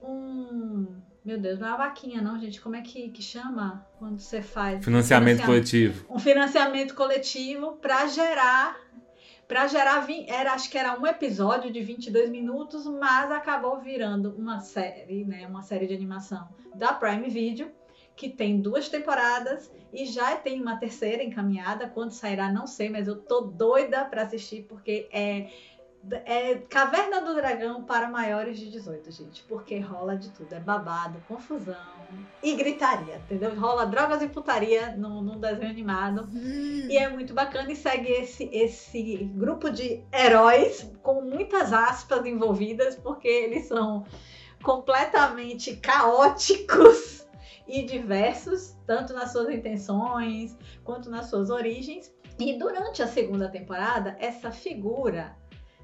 [0.03, 0.54] um...
[1.25, 2.61] Meu Deus, não é uma vaquinha não, gente.
[2.61, 4.85] Como é que, que chama quando você faz?
[4.85, 6.05] Financiamento coletivo.
[6.07, 8.77] Um financiamento coletivo para gerar
[9.47, 14.59] para gerar era acho que era um episódio de 22 minutos, mas acabou virando uma
[14.59, 17.71] série, né, uma série de animação da Prime Video,
[18.15, 23.07] que tem duas temporadas e já tem uma terceira encaminhada, quando sairá não sei, mas
[23.07, 25.47] eu tô doida para assistir porque é
[26.25, 29.43] é Caverna do Dragão para maiores de 18, gente.
[29.43, 30.53] Porque rola de tudo.
[30.53, 31.75] É babado, confusão
[32.43, 33.59] e gritaria, entendeu?
[33.59, 36.27] Rola drogas e putaria num, num desenho animado.
[36.31, 36.87] Hum.
[36.89, 42.95] E é muito bacana e segue esse, esse grupo de heróis com muitas aspas envolvidas,
[42.95, 44.05] porque eles são
[44.63, 47.27] completamente caóticos
[47.67, 52.13] e diversos, tanto nas suas intenções quanto nas suas origens.
[52.37, 55.35] E durante a segunda temporada, essa figura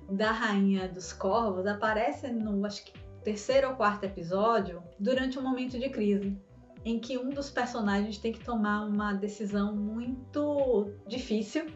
[0.09, 2.93] da Rainha dos Corvos aparece no, acho que,
[3.23, 6.37] terceiro ou quarto episódio, durante um momento de crise,
[6.83, 11.67] em que um dos personagens tem que tomar uma decisão muito difícil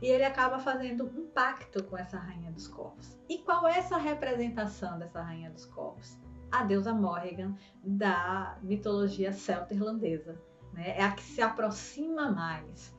[0.00, 3.18] e ele acaba fazendo um pacto com essa Rainha dos Corvos.
[3.28, 6.18] E qual é essa representação dessa Rainha dos Corvos?
[6.50, 10.40] A deusa Morrigan da mitologia celta irlandesa.
[10.72, 10.94] Né?
[10.96, 12.94] É a que se aproxima mais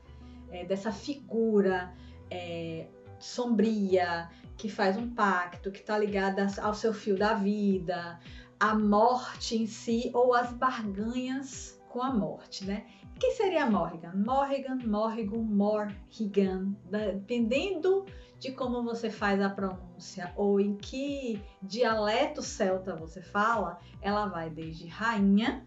[0.52, 1.94] é, dessa figura
[2.30, 2.88] é,
[3.20, 8.20] sombria, que faz um pacto, que está ligada ao seu fio da vida,
[8.60, 12.86] à morte em si ou às barganhas com a morte, né?
[13.20, 14.14] Quem seria Morrigan?
[14.16, 18.06] Morrigan, Morrigan, Morrigan, dependendo
[18.40, 24.50] de como você faz a pronúncia ou em que dialeto celta você fala, ela vai
[24.50, 25.66] desde rainha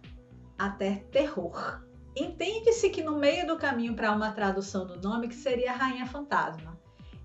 [0.57, 1.83] até terror.
[2.15, 6.70] Entende-se que no meio do caminho para uma tradução do nome que seria rainha fantasma.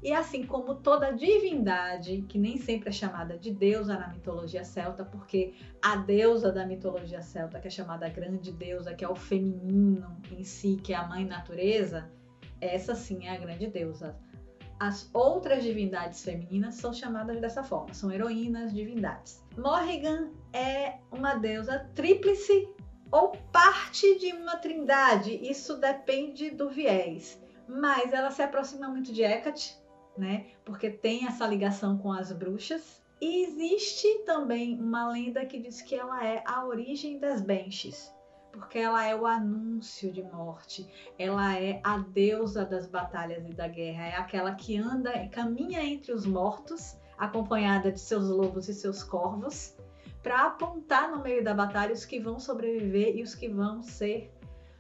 [0.06, 5.04] E assim como toda divindade, que nem sempre é chamada de deusa na mitologia celta,
[5.04, 10.22] porque a deusa da mitologia celta, que é chamada grande deusa, que é o feminino
[10.30, 12.08] em si, que é a mãe natureza,
[12.62, 14.16] essa sim é a grande deusa.
[14.80, 19.44] As outras divindades femininas são chamadas dessa forma, são heroínas, divindades.
[19.58, 22.70] Morrigan é uma deusa tríplice
[23.12, 27.42] ou parte de uma trindade, isso depende do viés.
[27.68, 29.84] Mas ela se aproxima muito de Hecate,
[30.18, 30.48] né?
[30.64, 33.04] Porque tem essa ligação com as bruxas.
[33.22, 38.14] E existe também uma lenda que diz que ela é a origem das Benches,
[38.52, 40.88] porque ela é o anúncio de morte,
[41.18, 45.82] ela é a deusa das batalhas e da guerra, é aquela que anda e caminha
[45.82, 49.78] entre os mortos, acompanhada de seus lobos e seus corvos,
[50.22, 54.34] para apontar no meio da batalha os que vão sobreviver e os que vão ser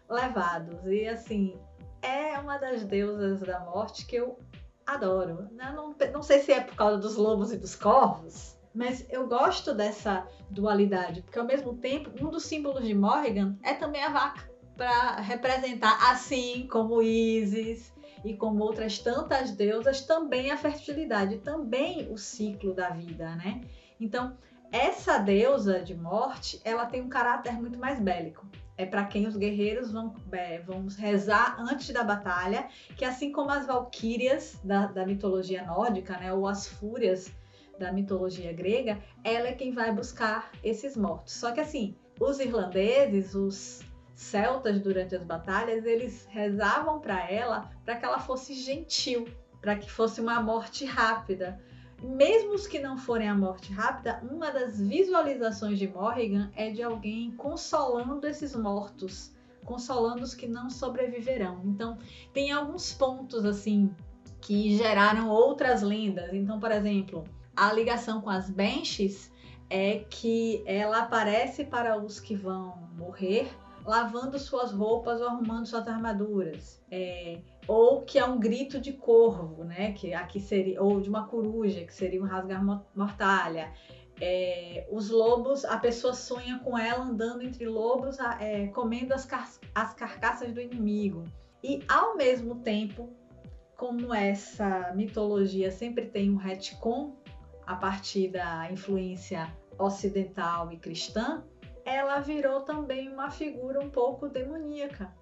[0.09, 0.86] levados.
[0.86, 1.57] E assim,
[2.01, 4.38] é uma das deusas da morte que eu
[4.86, 5.49] adoro.
[5.51, 5.71] Né?
[5.75, 9.73] Não, não sei se é por causa dos lobos e dos corvos, mas eu gosto
[9.73, 14.49] dessa dualidade, porque ao mesmo tempo, um dos símbolos de Morrigan é também a vaca,
[14.75, 17.93] para representar, assim como Isis
[18.25, 23.61] e como outras tantas deusas, também a fertilidade, também o ciclo da vida, né?
[23.99, 24.38] Então,
[24.71, 28.45] essa deusa de morte, ela tem um caráter muito mais bélico
[28.78, 32.67] é para quem os guerreiros vão, é, vão rezar antes da batalha,
[32.97, 37.32] que assim como as valquírias da, da mitologia nórdica, né, ou as fúrias
[37.80, 41.34] da mitologia grega, ela é quem vai buscar esses mortos.
[41.34, 43.82] Só que assim, os irlandeses, os
[44.13, 49.28] celtas durante as batalhas, eles rezavam para ela para que ela fosse gentil,
[49.61, 51.59] para que fosse uma morte rápida,
[52.01, 56.83] mesmo os que não forem a morte rápida, uma das visualizações de Morrigan é de
[56.83, 59.33] alguém consolando esses mortos,
[59.63, 61.61] consolando os que não sobreviverão.
[61.65, 61.97] Então,
[62.33, 63.93] tem alguns pontos assim
[64.41, 66.33] que geraram outras lendas.
[66.33, 67.23] Então, por exemplo,
[67.55, 69.31] a ligação com as Banshees
[69.69, 73.49] é que ela aparece para os que vão morrer
[73.85, 76.83] lavando suas roupas ou arrumando suas armaduras.
[76.89, 79.91] É, ou que é um grito de corvo, né?
[79.93, 82.63] Que aqui seria ou de uma coruja, que seria um rasgar
[82.95, 83.74] mortalha.
[84.22, 89.49] É, os lobos, a pessoa sonha com ela andando entre lobos, é, comendo as, car
[89.74, 91.24] as carcaças do inimigo.
[91.63, 93.09] E ao mesmo tempo,
[93.76, 97.16] como essa mitologia sempre tem um retcon
[97.66, 101.43] a partir da influência ocidental e cristã,
[101.84, 105.13] ela virou também uma figura um pouco demoníaca,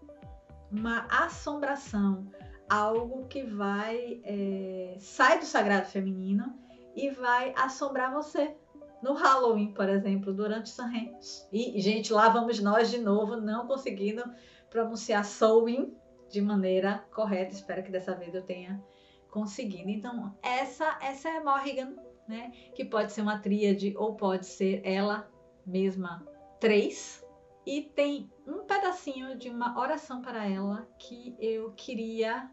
[0.73, 2.27] uma assombração,
[2.67, 6.57] algo que vai é, sai do sagrado feminino
[6.95, 8.55] e vai assombrar você.
[9.01, 11.13] No Halloween, por exemplo, durante Samhain.
[11.51, 14.23] E, gente, lá vamos nós de novo, não conseguindo
[14.69, 15.93] pronunciar Samhain
[16.29, 17.53] de maneira correta.
[17.53, 18.81] Espero que dessa vez eu tenha
[19.29, 19.89] conseguido.
[19.89, 21.95] Então, essa, essa é Morrigan,
[22.27, 22.51] né?
[22.73, 25.29] Que pode ser uma tríade ou pode ser ela
[25.65, 26.25] mesma
[26.59, 27.22] três.
[27.65, 32.49] E tem um pedacinho de uma oração para ela que eu queria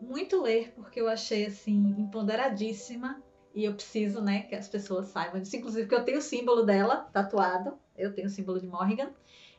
[0.00, 3.22] muito ler, porque eu achei assim empoderadíssima
[3.54, 5.56] e eu preciso, né, que as pessoas saibam disso.
[5.56, 7.78] Inclusive, que eu tenho o símbolo dela tatuado.
[7.96, 9.10] Eu tenho o símbolo de Morrigan.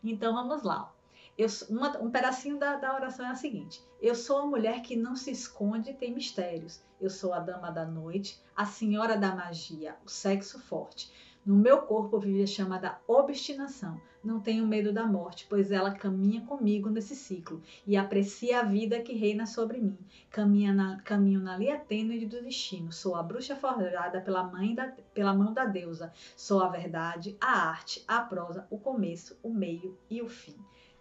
[0.03, 0.93] Então, vamos lá.
[1.37, 4.95] Eu, uma, um pedacinho da, da oração é a seguinte: Eu sou a mulher que
[4.95, 6.81] não se esconde e tem mistérios.
[6.99, 11.11] Eu sou a dama da noite, a senhora da magia, o sexo forte.
[11.45, 13.99] No meu corpo vive a chama da obstinação.
[14.21, 19.01] Não tenho medo da morte, pois ela caminha comigo nesse ciclo e aprecia a vida
[19.01, 19.97] que reina sobre mim.
[20.29, 22.91] Caminha na, caminho na linha tênue do destino.
[22.91, 26.11] Sou a bruxa forjada pela, mãe da, pela mão da deusa.
[26.35, 30.57] Sou a verdade, a arte, a prosa, o começo, o meio e o fim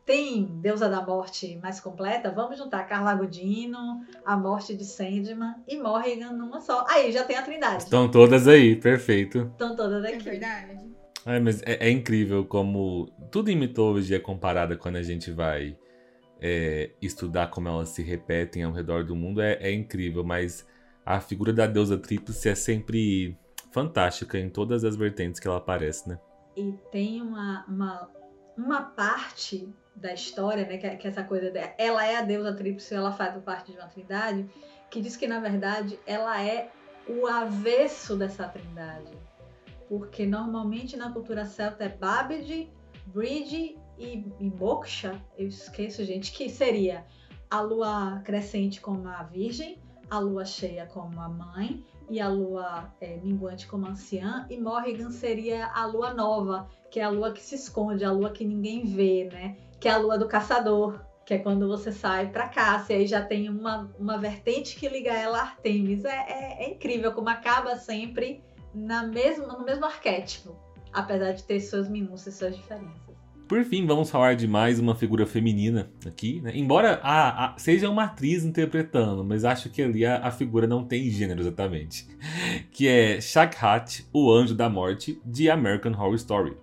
[0.09, 5.77] tem Deusa da Morte mais completa, vamos juntar Carla Godino, A Morte de Sandman e
[5.77, 6.87] Morrigan numa só.
[6.89, 7.83] Aí já tem a trindade.
[7.83, 9.51] Estão todas aí, perfeito.
[9.53, 10.25] Estão todas É aqui.
[10.25, 10.79] verdade.
[11.27, 15.77] É, mas é, é incrível como tudo em mitologia é comparada quando a gente vai
[16.41, 19.43] é, estudar como elas se repetem ao redor do mundo.
[19.43, 20.67] É, é incrível, mas
[21.05, 23.37] a figura da deusa tríplice é sempre
[23.71, 26.19] fantástica em todas as vertentes que ela aparece, né?
[26.57, 28.11] E tem uma, uma,
[28.57, 29.69] uma parte
[30.01, 32.95] da história, né, que, é- que é essa coisa de, ela é a deusa tríplice,
[32.95, 34.49] ela faz parte de uma trindade,
[34.91, 36.71] que diz que na verdade ela é
[37.09, 39.13] o avesso dessa trindade.
[39.89, 42.71] Porque normalmente na cultura celta é Babid,
[43.07, 47.05] Bride e, e Moksha, eu esqueço, gente, que seria
[47.51, 49.79] a lua crescente como a virgem,
[50.11, 55.11] a lua cheia como a mãe e a lua é, minguante como anciã, e Morrigan
[55.11, 58.85] seria a lua nova, que é a lua que se esconde, a lua que ninguém
[58.85, 59.57] vê, né?
[59.81, 63.07] Que é a lua do caçador, que é quando você sai pra caça, e aí
[63.07, 66.05] já tem uma, uma vertente que liga ela a Artemis.
[66.05, 68.43] É, é, é incrível como acaba sempre
[68.75, 70.57] na mesma, no mesmo arquétipo,
[70.93, 73.08] apesar de ter suas minúcias, suas diferenças.
[73.49, 76.53] Por fim, vamos falar de mais uma figura feminina aqui, né?
[76.55, 80.85] Embora a, a- seja uma atriz interpretando, mas acho que ali a, a figura não
[80.85, 82.07] tem gênero exatamente.
[82.71, 86.57] Que é Shakhat, o Anjo da Morte, de American Horror Story.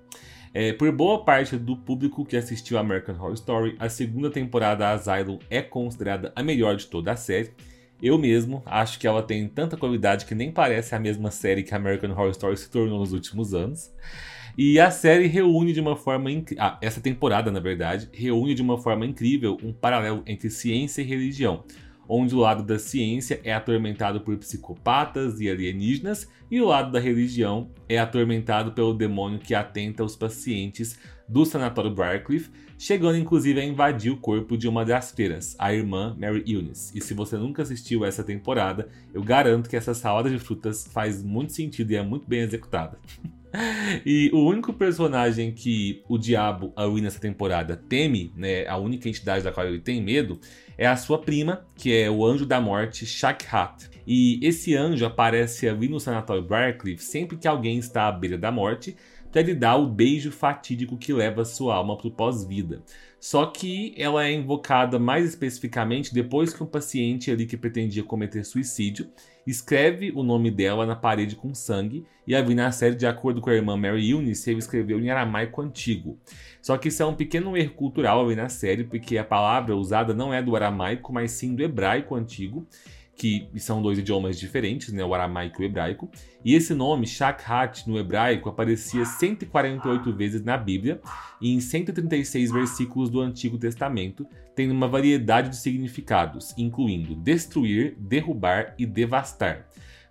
[0.53, 5.39] É, por boa parte do público que assistiu American Horror Story, a segunda temporada Asylum
[5.49, 7.51] é considerada a melhor de toda a série.
[8.01, 11.73] Eu mesmo acho que ela tem tanta qualidade que nem parece a mesma série que
[11.73, 13.91] American Horror Story se tornou nos últimos anos.
[14.58, 16.64] E a série reúne de uma forma incrível.
[16.64, 21.06] Ah, essa temporada, na verdade, reúne de uma forma incrível um paralelo entre ciência e
[21.06, 21.66] religião,
[22.08, 27.01] onde o lado da ciência é atormentado por psicopatas e alienígenas, e o lado da
[27.01, 30.97] religião é atormentado pelo demônio que atenta aos pacientes
[31.28, 36.16] do sanatório Barcliffe, chegando inclusive a invadir o corpo de uma das freiras, a irmã
[36.18, 36.97] Mary Eunice.
[36.97, 41.22] E se você nunca assistiu essa temporada, eu garanto que essa salada de frutas faz
[41.22, 42.97] muito sentido e é muito bem executada.
[44.06, 49.08] E o único personagem que o diabo, a Win nessa temporada, teme, né, a única
[49.08, 50.39] entidade da qual ele tem medo,
[50.78, 53.89] é a sua prima, que é o anjo da morte, Shakhat.
[54.06, 58.51] E esse anjo aparece ali no sanatório Barcliffe sempre que alguém está à beira da
[58.51, 58.95] morte,
[59.32, 62.82] para lhe dar o beijo fatídico que leva sua alma para o pós-vida.
[63.20, 68.45] Só que ela é invocada mais especificamente depois que um paciente ali que pretendia cometer
[68.45, 69.10] suicídio
[69.46, 73.50] escreve o nome dela na parede com sangue, e a na série, de acordo com
[73.50, 76.18] a irmã Mary Eunice, ele escreveu em aramaico antigo.
[76.62, 80.34] Só que isso é um pequeno erro cultural na série, porque a palavra usada não
[80.34, 82.68] é do aramaico, mas sim do hebraico antigo,
[83.16, 86.10] que são dois idiomas diferentes, né, o aramaico e o hebraico.
[86.43, 91.00] E esse nome, Shakhat, no hebraico, aparecia 148 vezes na Bíblia
[91.39, 98.74] e em 136 versículos do Antigo Testamento, tendo uma variedade de significados, incluindo destruir, derrubar
[98.78, 99.68] e devastar.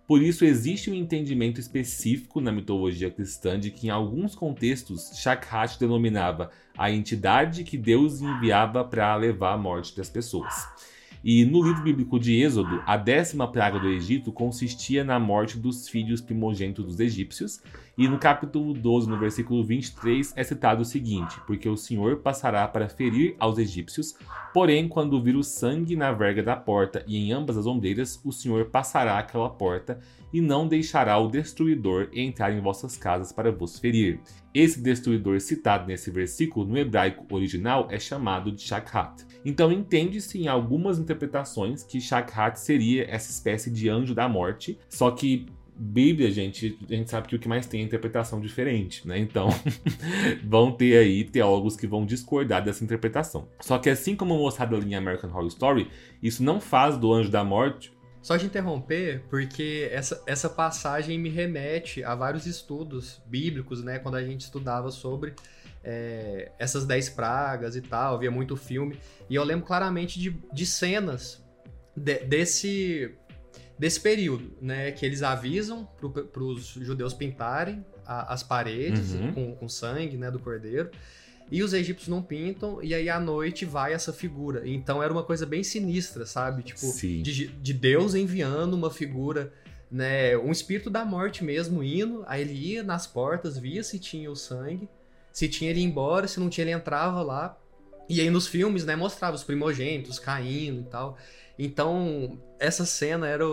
[0.07, 5.81] Por isso, existe um entendimento específico na mitologia cristã de que, em alguns contextos, Shakhat
[5.81, 10.69] denominava a entidade que Deus enviava para levar a morte das pessoas.
[11.25, 15.89] E no livro bíblico de Êxodo, a décima praga do Egito consistia na morte dos
[15.89, 17.63] filhos primogênitos dos egípcios.
[17.97, 22.67] E no capítulo 12, no versículo 23, é citado o seguinte: Porque o Senhor passará
[22.67, 24.17] para ferir aos egípcios,
[24.53, 28.33] porém, quando vir o sangue na verga da porta e em ambas as ombreiras, o
[28.33, 30.01] Senhor passará aquela porta
[30.33, 34.19] e não deixará o destruidor entrar em vossas casas para vos ferir.
[34.53, 39.25] Esse destruidor citado nesse versículo no hebraico original é chamado de Shakhat.
[39.45, 45.13] Então entende-se em algumas interpretações que Shakhat seria essa espécie de anjo da morte, só
[45.13, 49.19] que Bíblia, gente, a gente sabe que o que mais tem é interpretação diferente, né?
[49.19, 49.49] Então,
[50.45, 53.49] vão ter aí teólogos que vão discordar dessa interpretação.
[53.61, 55.91] Só que assim como mostrado ali em American Horror Story,
[56.23, 57.93] isso não faz do anjo da morte
[58.25, 63.99] só de interromper, porque essa, essa passagem me remete a vários estudos bíblicos, né?
[63.99, 65.35] Quando a gente estudava sobre
[65.85, 68.99] é, essas dez pragas e tal, via muito filme.
[69.29, 71.45] E eu lembro claramente de, de cenas
[71.95, 73.15] de, desse,
[73.79, 74.93] desse período, né?
[74.93, 75.89] Que eles avisam
[76.33, 79.33] para os judeus pintarem a, as paredes uhum.
[79.33, 80.91] com, com sangue né, do cordeiro.
[81.51, 84.63] E os egípcios não pintam, e aí à noite vai essa figura.
[84.67, 86.63] Então era uma coisa bem sinistra, sabe?
[86.63, 86.91] Tipo,
[87.23, 89.53] de, de, Deus enviando uma figura,
[89.91, 90.37] né?
[90.39, 92.25] Um espírito da morte mesmo indo.
[92.27, 94.89] Aí ele ia nas portas, via se tinha o sangue,
[95.33, 97.59] se tinha ele ia embora, se não tinha ele entrava lá.
[98.09, 101.19] E aí nos filmes, né, mostrava os primogênitos caindo e tal.
[101.59, 103.45] Então, essa cena era,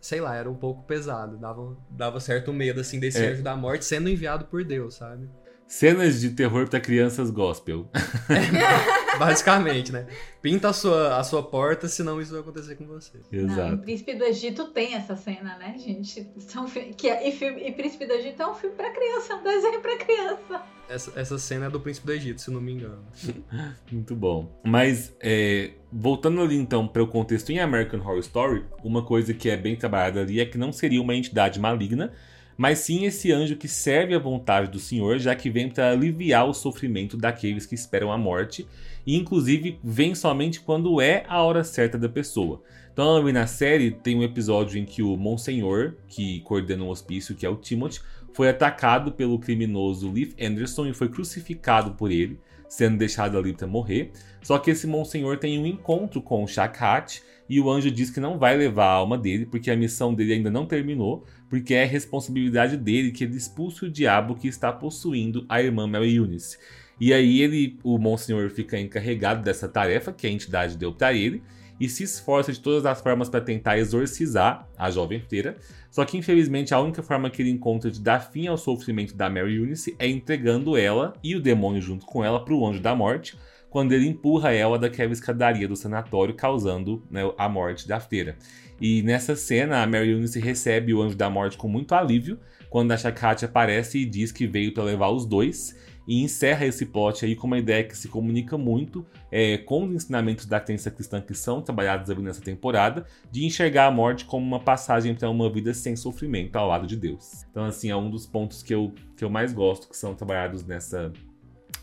[0.00, 1.36] sei lá, era um pouco pesado.
[1.36, 3.30] Dava, dava certo medo, assim, desse é.
[3.30, 5.28] anjo da morte sendo enviado por Deus, sabe?
[5.72, 7.88] Cenas de terror para crianças gospel.
[9.18, 10.06] Basicamente, né?
[10.42, 13.20] Pinta a sua, a sua porta, senão isso vai acontecer com você.
[13.32, 13.70] Exato.
[13.70, 16.28] Não, Príncipe do Egito tem essa cena, né, gente?
[16.40, 19.36] São, que, é, e, filme, e Príncipe do Egito é um filme para criança, é
[19.36, 20.62] um desenho para criança.
[20.90, 23.02] Essa, essa cena é do Príncipe do Egito, se não me engano.
[23.90, 24.60] Muito bom.
[24.62, 29.48] Mas, é, voltando ali então para o contexto em American Horror Story, uma coisa que
[29.48, 32.12] é bem trabalhada ali é que não seria uma entidade maligna,
[32.56, 36.48] mas sim esse anjo que serve à vontade do Senhor, já que vem para aliviar
[36.48, 38.66] o sofrimento daqueles que esperam a morte,
[39.06, 42.62] e inclusive vem somente quando é a hora certa da pessoa.
[42.92, 47.46] Então, na série tem um episódio em que o Monsenhor, que coordena um hospício, que
[47.46, 48.00] é o Timothy,
[48.34, 52.38] foi atacado pelo criminoso Leif Anderson e foi crucificado por ele,
[52.68, 54.12] sendo deixado ali para morrer.
[54.42, 58.20] Só que esse Monsenhor tem um encontro com o Shakhat e o anjo diz que
[58.20, 61.84] não vai levar a alma dele, porque a missão dele ainda não terminou, porque é
[61.84, 66.56] responsabilidade dele que ele expulse o diabo que está possuindo a irmã Mary Eunice.
[66.98, 71.42] E aí ele, o Monsenhor fica encarregado dessa tarefa que a entidade deu para ele
[71.78, 75.58] e se esforça de todas as formas para tentar exorcizar a jovem freira.
[75.90, 79.28] Só que infelizmente a única forma que ele encontra de dar fim ao sofrimento da
[79.28, 82.96] Mary Eunice é entregando ela e o demônio junto com ela para o anjo da
[82.96, 83.36] morte,
[83.68, 88.38] quando ele empurra ela daquela escadaria do sanatório, causando né, a morte da freira.
[88.82, 92.90] E nessa cena, a Mary Eunice recebe o Anjo da Morte com muito alívio, quando
[92.90, 97.24] a Shakati aparece e diz que veio para levar os dois, e encerra esse plot
[97.24, 101.20] aí com uma ideia que se comunica muito é, com os ensinamentos da crença cristã
[101.20, 105.48] que são trabalhados ali nessa temporada, de enxergar a morte como uma passagem para uma
[105.48, 107.44] vida sem sofrimento ao lado de Deus.
[107.52, 110.66] Então, assim, é um dos pontos que eu, que eu mais gosto que são trabalhados
[110.66, 111.12] nessa,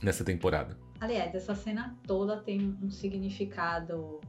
[0.03, 0.77] nessa temporada.
[0.99, 4.19] Aliás, essa cena toda tem um significado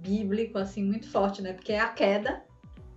[0.00, 1.52] bíblico, assim, muito forte, né?
[1.52, 2.42] Porque é a queda,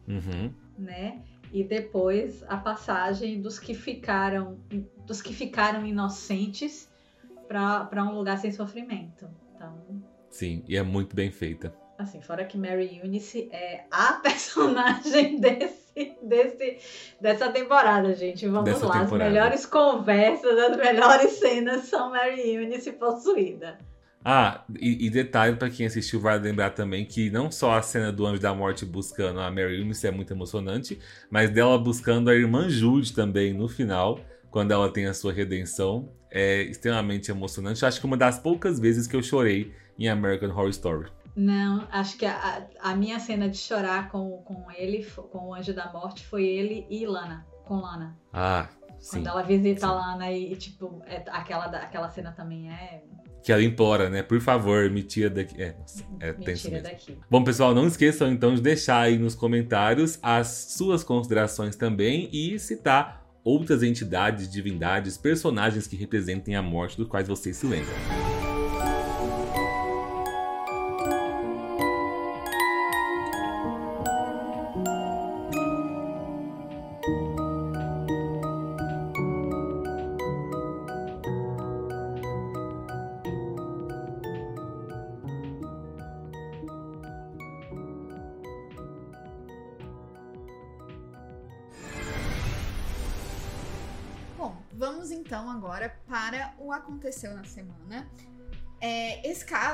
[0.07, 0.53] uhum.
[0.77, 1.21] né?
[1.51, 4.59] E depois a passagem dos que ficaram,
[5.05, 6.89] dos que ficaram inocentes
[7.47, 9.27] para um lugar sem sofrimento.
[9.55, 11.73] Então, Sim, e é muito bem feita.
[11.97, 16.77] Assim, fora que Mary Eunice é a personagem desse, desse,
[17.19, 18.47] dessa temporada, gente.
[18.47, 19.25] Vamos dessa lá, temporada.
[19.25, 23.77] as melhores conversas, as melhores cenas são Mary Eunice possuída.
[24.23, 28.11] Ah, e, e detalhe para quem assistiu vai lembrar também que não só a cena
[28.11, 30.99] do Anjo da Morte buscando a Mary Eunice é muito emocionante,
[31.29, 34.19] mas dela buscando a irmã Jude também no final,
[34.51, 37.85] quando ela tem a sua redenção, é extremamente emocionante.
[37.85, 41.11] Acho que uma das poucas vezes que eu chorei em American Horror Story.
[41.35, 45.73] Não, acho que a, a minha cena de chorar com, com ele, com o Anjo
[45.73, 48.17] da Morte, foi ele e Lana, com Lana.
[48.33, 48.67] Ah,
[48.99, 49.17] sim.
[49.17, 49.85] Quando ela visita sim.
[49.85, 53.03] a Lana e, tipo, é, aquela, aquela cena também é
[53.43, 54.21] que ela implora, né?
[54.21, 55.61] Por favor, me tira daqui.
[55.61, 56.83] É, nossa, é me tenso mesmo.
[56.83, 57.17] Daqui.
[57.29, 62.59] Bom, pessoal, não esqueçam então de deixar aí nos comentários as suas considerações também e
[62.59, 68.28] citar outras entidades, divindades, personagens que representem a morte dos quais vocês se lembram.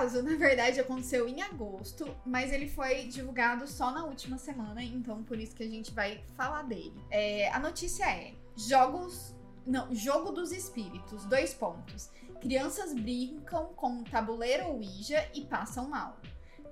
[0.06, 5.24] Caso, na verdade, aconteceu em agosto, mas ele foi divulgado só na última semana, então
[5.24, 7.04] por isso que a gente vai falar dele.
[7.10, 9.34] É, a notícia é: jogos.
[9.66, 12.12] Não, jogo dos espíritos, dois pontos.
[12.40, 16.20] Crianças brincam com tabuleiro Ouija e passam mal.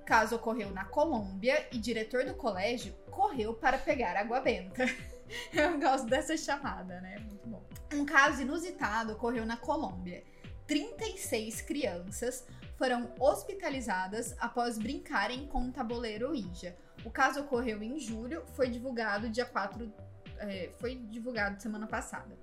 [0.06, 4.84] Caso ocorreu na Colômbia e diretor do colégio correu para pegar água benta.
[5.52, 7.18] Eu gosto dessa chamada, né?
[7.18, 7.64] Muito bom.
[7.92, 10.22] Um caso inusitado ocorreu na Colômbia.
[10.68, 12.46] 36 crianças
[12.76, 16.76] foram hospitalizadas após brincarem com um tabuleiro Ouija.
[17.04, 19.92] O caso ocorreu em julho, foi divulgado dia 4,
[20.38, 22.36] é, foi divulgado semana passada.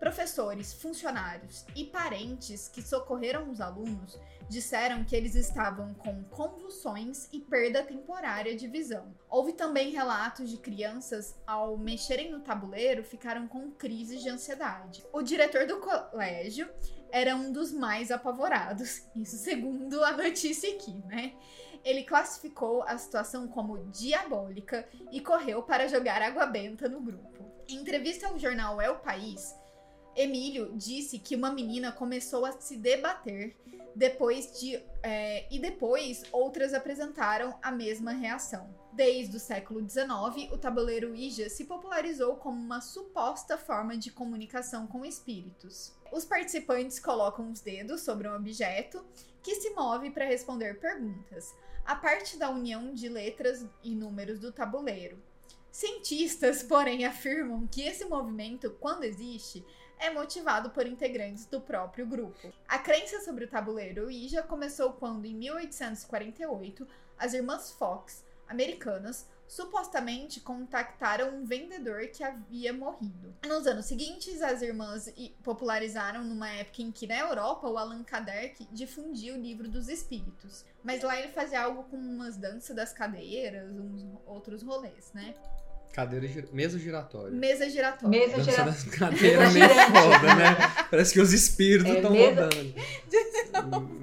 [0.00, 4.18] Professores, funcionários e parentes que socorreram os alunos
[4.48, 9.14] disseram que eles estavam com convulsões e perda temporária de visão.
[9.28, 15.04] Houve também relatos de crianças, ao mexerem no tabuleiro, ficaram com crises de ansiedade.
[15.12, 16.68] O diretor do colégio
[17.12, 21.32] era um dos mais apavorados, isso segundo a notícia aqui, né?
[21.84, 27.50] Ele classificou a situação como diabólica e correu para jogar água benta no grupo.
[27.68, 29.54] Em entrevista ao jornal É o País,
[30.14, 33.56] Emílio disse que uma menina começou a se debater
[33.94, 38.74] depois de é, e depois outras apresentaram a mesma reação.
[38.92, 44.86] Desde o século XIX, o tabuleiro Ouija se popularizou como uma suposta forma de comunicação
[44.86, 45.94] com espíritos.
[46.12, 49.04] Os participantes colocam os dedos sobre um objeto
[49.42, 54.52] que se move para responder perguntas, a parte da união de letras e números do
[54.52, 55.22] tabuleiro.
[55.70, 59.64] Cientistas, porém, afirmam que esse movimento, quando existe,
[60.00, 62.52] é motivado por integrantes do próprio grupo.
[62.66, 66.88] A crença sobre o tabuleiro Ouija começou quando, em 1848,
[67.18, 73.34] as irmãs Fox, americanas, supostamente contactaram um vendedor que havia morrido.
[73.44, 78.66] Nos anos seguintes, as irmãs popularizaram numa época em que na Europa o Allan Kardec
[78.70, 80.64] difundia o livro dos espíritos.
[80.84, 85.34] Mas lá ele fazia algo com umas danças das cadeiras, uns outros rolês, né?
[85.92, 86.48] Cadeira gir...
[86.52, 87.30] Mesa giratória.
[87.32, 88.08] Mesa giratória.
[88.08, 88.72] Mesa Dança giratória.
[88.72, 90.56] das cadeiras meio foda, né?
[90.90, 92.74] Parece que os espíritos É estão mesa- rodando.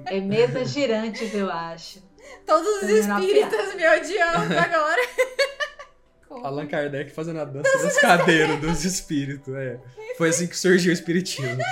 [0.06, 2.02] É mesas girantes, eu acho.
[2.46, 5.02] Todos os espíritos me odiando agora.
[6.44, 9.80] Allan Kardec fazendo a dança das cadeiras dos espíritos, é.
[10.18, 11.58] Foi assim que surgiu o espiritismo.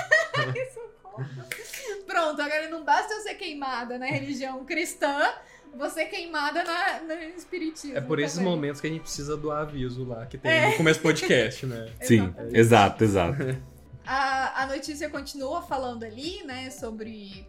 [2.06, 5.28] Pronto, agora não basta eu ser queimada na religião cristã,
[5.76, 7.96] você queimada na, no espiritismo.
[7.96, 8.50] É por esses também.
[8.50, 11.90] momentos que a gente precisa do aviso lá, que tem no começo do podcast, né?
[12.00, 13.36] Sim, exato, exato.
[14.08, 17.44] A, a notícia continua falando ali, né, sobre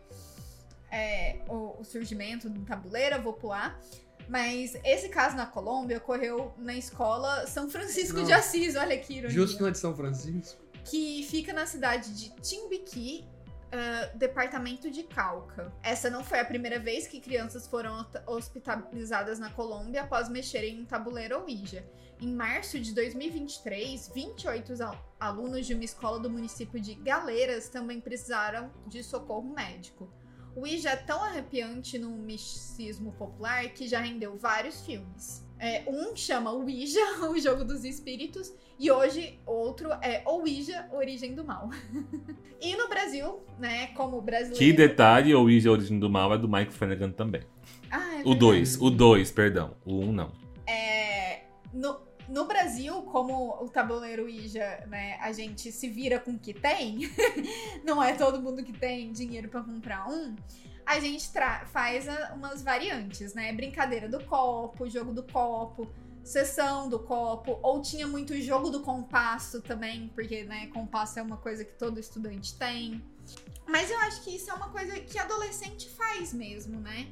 [0.91, 3.79] é, o, o surgimento do tabuleiro, eu vou pular.
[4.27, 8.39] Mas esse caso na Colômbia ocorreu na escola São Francisco de Não.
[8.39, 9.35] Assis, olha que ironia.
[9.35, 10.59] Justo na de São Francisco.
[10.83, 13.23] que fica na cidade de Timbiqui,
[13.71, 15.73] ah, departamento de Cauca.
[15.83, 20.85] Essa não foi a primeira vez que crianças foram hospitalizadas na Colômbia após mexerem em
[20.85, 21.85] tabuleiro Ouija.
[22.19, 28.01] Em março de 2023, 28 al- alunos de uma escola do município de Galeiras também
[28.01, 30.11] precisaram de socorro médico.
[30.57, 35.45] O Ouija é tão arrepiante no misticismo popular que já rendeu vários filmes.
[35.59, 36.99] É, um chama Ouija,
[37.29, 41.69] o jogo dos espíritos, e hoje outro é Ouija, Origem do Mal.
[42.59, 44.57] e no Brasil, né, como brasileiro...
[44.57, 47.43] Que detalhe, Ouija Origem do Mal é do Mike Flanagan também.
[47.91, 48.39] Ah, é O verdade.
[48.39, 49.77] 2, o 2, perdão.
[49.85, 50.31] O 1 um, não.
[50.65, 56.39] É, no, no Brasil, como o tabuleiro Ouija, né, a gente se vira com o
[56.39, 56.99] que tem,
[57.85, 60.35] não é todo mundo que tem dinheiro pra comprar um,
[60.85, 61.29] a gente
[61.67, 63.51] faz a- umas variantes, né?
[63.53, 65.87] Brincadeira do copo, jogo do copo,
[66.23, 71.37] sessão do copo, ou tinha muito jogo do compasso também, porque, né, compasso é uma
[71.37, 73.03] coisa que todo estudante tem.
[73.67, 77.07] Mas eu acho que isso é uma coisa que adolescente faz mesmo, né?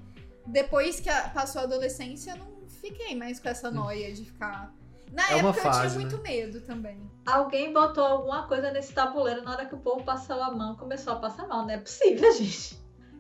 [0.46, 4.74] Depois que a- passou a adolescência, eu não fiquei mais com essa noia de ficar.
[5.16, 6.12] Na É uma época eu fase, tinha né?
[6.12, 7.10] muito medo também.
[7.26, 11.14] Alguém botou alguma coisa nesse tabuleiro na hora que o povo passou a mão, começou
[11.14, 11.64] a passar mal.
[11.64, 12.78] Não é possível, gente.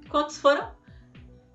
[0.10, 0.70] Quantos foram?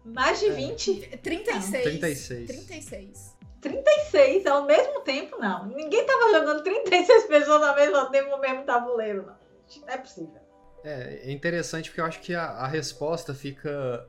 [0.04, 0.50] Mais de É.
[0.52, 1.18] 20?
[1.22, 1.82] 36.
[1.82, 2.46] 36.
[2.48, 3.36] 36.
[3.60, 5.66] 36 ao mesmo tempo, não.
[5.66, 9.36] Ninguém tava jogando 36 pessoas ao mesmo tempo no mesmo tabuleiro, não.
[9.82, 10.40] Não é possível.
[10.82, 14.08] É, é interessante porque eu acho que a, a resposta fica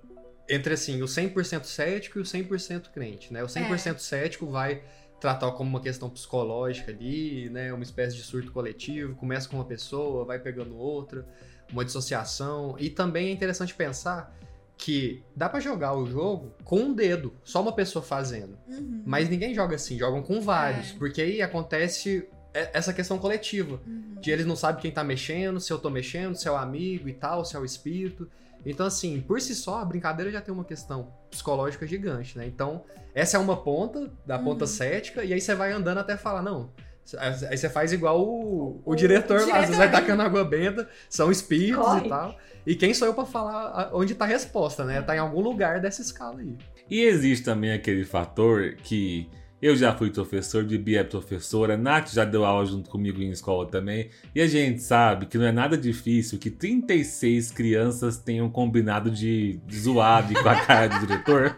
[0.49, 3.43] entre assim, o 100% cético e o 100% crente, né?
[3.43, 4.81] O 100% cético vai
[5.21, 7.71] tratar como uma questão psicológica ali, né?
[7.71, 11.25] Uma espécie de surto coletivo, começa com uma pessoa, vai pegando outra,
[11.71, 12.75] uma dissociação.
[12.79, 14.35] E também é interessante pensar
[14.75, 18.57] que dá pra jogar o jogo com um dedo, só uma pessoa fazendo.
[18.67, 19.03] Uhum.
[19.05, 20.97] Mas ninguém joga assim, jogam com vários, É.
[20.97, 23.79] porque aí acontece essa questão coletiva.
[24.19, 27.07] De eles não sabem quem tá mexendo, se eu tô mexendo, se é o amigo
[27.07, 28.27] e tal, se é o espírito.
[28.65, 32.45] Então, assim, por si só, a brincadeira já tem uma questão psicológica gigante, né?
[32.45, 32.83] Então,
[33.13, 36.71] essa é uma ponta, da ponta cética, e aí você vai andando até falar, não.
[37.17, 39.67] Aí você faz igual o, o, O diretor lá, diretor.
[39.67, 42.05] você vai tacando água benta, são espíritos Corre.
[42.05, 42.37] e tal.
[42.65, 45.01] E quem sou eu pra falar onde tá a resposta, né?
[45.01, 46.55] Tá em algum lugar dessa escala aí.
[46.89, 49.27] E existe também aquele fator que
[49.61, 53.67] eu já fui professor, Bibi é professora, Nath já deu aula junto comigo em escola
[53.67, 59.11] também, e a gente sabe que não é nada difícil que 36 crianças tenham combinado
[59.11, 61.57] de zoar com a cara do diretor.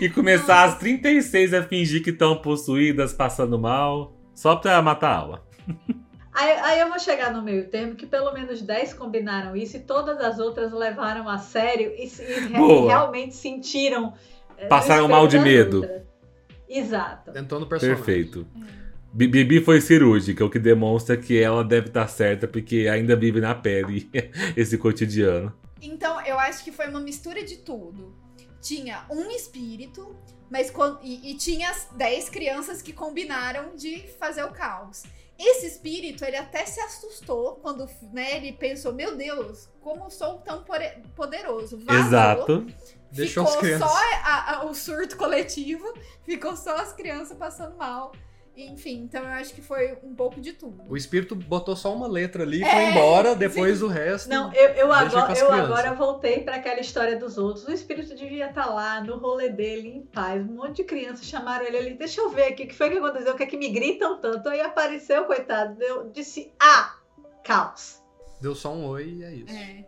[0.00, 5.16] E começar as 36 a fingir que estão possuídas, passando mal, só pra matar a
[5.16, 5.46] aula.
[6.34, 9.80] Aí, aí eu vou chegar no meio termo que pelo menos 10 combinaram isso e
[9.80, 14.12] todas as outras levaram a sério e, e realmente sentiram.
[14.56, 15.78] eh, Passaram mal de medo.
[15.78, 16.07] outras.
[16.68, 17.36] Exato.
[17.36, 18.04] Entrou no personagem.
[18.04, 18.46] Perfeito.
[19.12, 23.40] Bi- Bibi foi cirúrgica, o que demonstra que ela deve estar certa, porque ainda vive
[23.40, 24.10] na pele
[24.56, 25.52] esse cotidiano.
[25.80, 28.14] Então, eu acho que foi uma mistura de tudo.
[28.60, 30.14] Tinha um espírito,
[30.50, 30.72] mas
[31.02, 35.04] e, e tinha as 10 crianças que combinaram de fazer o caos.
[35.38, 40.38] Esse espírito, ele até se assustou quando né, ele pensou: Meu Deus, como eu sou
[40.38, 40.64] tão
[41.14, 41.78] poderoso.
[41.78, 42.66] Vazou, Exato.
[43.10, 43.90] Deixou ficou as crianças.
[43.90, 45.84] só a- a- o surto coletivo,
[46.24, 48.12] ficou só as crianças passando mal.
[48.60, 50.82] Enfim, então eu acho que foi um pouco de tudo.
[50.88, 54.28] O espírito botou só uma letra ali, foi É, embora, depois o resto.
[54.28, 57.64] Não, eu, eu, agora, eu agora voltei para aquela história dos outros.
[57.68, 60.42] O espírito devia estar lá no rolê dele, em paz.
[60.42, 61.94] Um monte de crianças chamaram ele ali.
[61.94, 64.20] Deixa eu ver aqui o que foi que aconteceu, o que é que me gritam
[64.20, 64.48] tanto.
[64.48, 65.80] Aí apareceu, coitado.
[65.80, 66.96] Eu disse: Ah,
[67.44, 68.02] caos.
[68.40, 69.54] Deu só um oi e é isso.
[69.54, 69.84] É.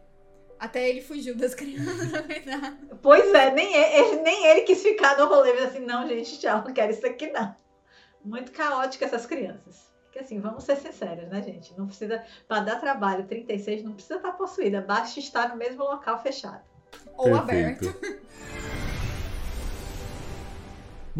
[0.60, 2.76] Até ele fugiu das crianças, na verdade.
[3.00, 5.50] Pois é, nem ele, nem ele quis ficar no rolê.
[5.50, 7.56] Ele assim: Não, gente, tchau, não quero isso aqui não.
[8.22, 9.90] Muito caótico essas crianças.
[10.04, 11.72] Porque assim, vamos ser sinceros, né, gente?
[11.78, 16.20] Não precisa, para dar trabalho, 36 não precisa estar possuída, basta estar no mesmo local
[16.20, 16.62] fechado.
[17.16, 17.86] Ou aberto.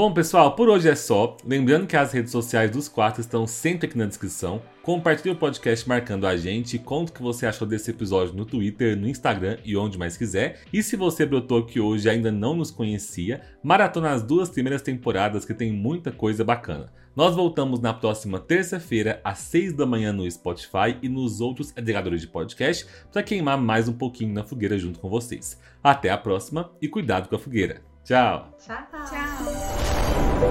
[0.00, 1.36] Bom, pessoal, por hoje é só.
[1.44, 4.62] Lembrando que as redes sociais dos quatro estão sempre aqui na descrição.
[4.82, 6.78] Compartilhe o podcast marcando a gente.
[6.78, 10.62] Conta o que você achou desse episódio no Twitter, no Instagram e onde mais quiser.
[10.72, 15.44] E se você brotou aqui hoje ainda não nos conhecia, maratona as duas primeiras temporadas
[15.44, 16.90] que tem muita coisa bacana.
[17.14, 22.22] Nós voltamos na próxima terça-feira, às 6 da manhã no Spotify e nos outros agregadores
[22.22, 25.60] de podcast, para queimar mais um pouquinho na fogueira junto com vocês.
[25.84, 27.89] Até a próxima e cuidado com a fogueira.
[28.04, 28.56] Tchau!
[28.58, 28.76] Tchau.
[29.08, 30.50] Tchau.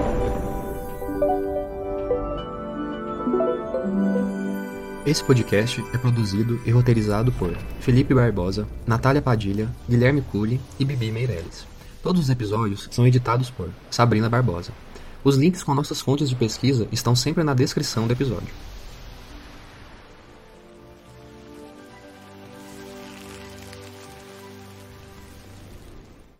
[5.04, 11.10] Esse podcast é produzido e roteirizado por Felipe Barbosa, Natália Padilha, Guilherme Cury e Bibi
[11.10, 11.66] Meirelles.
[12.02, 14.72] Todos os episódios são editados por Sabrina Barbosa.
[15.24, 18.48] Os links com nossas fontes de pesquisa estão sempre na descrição do episódio.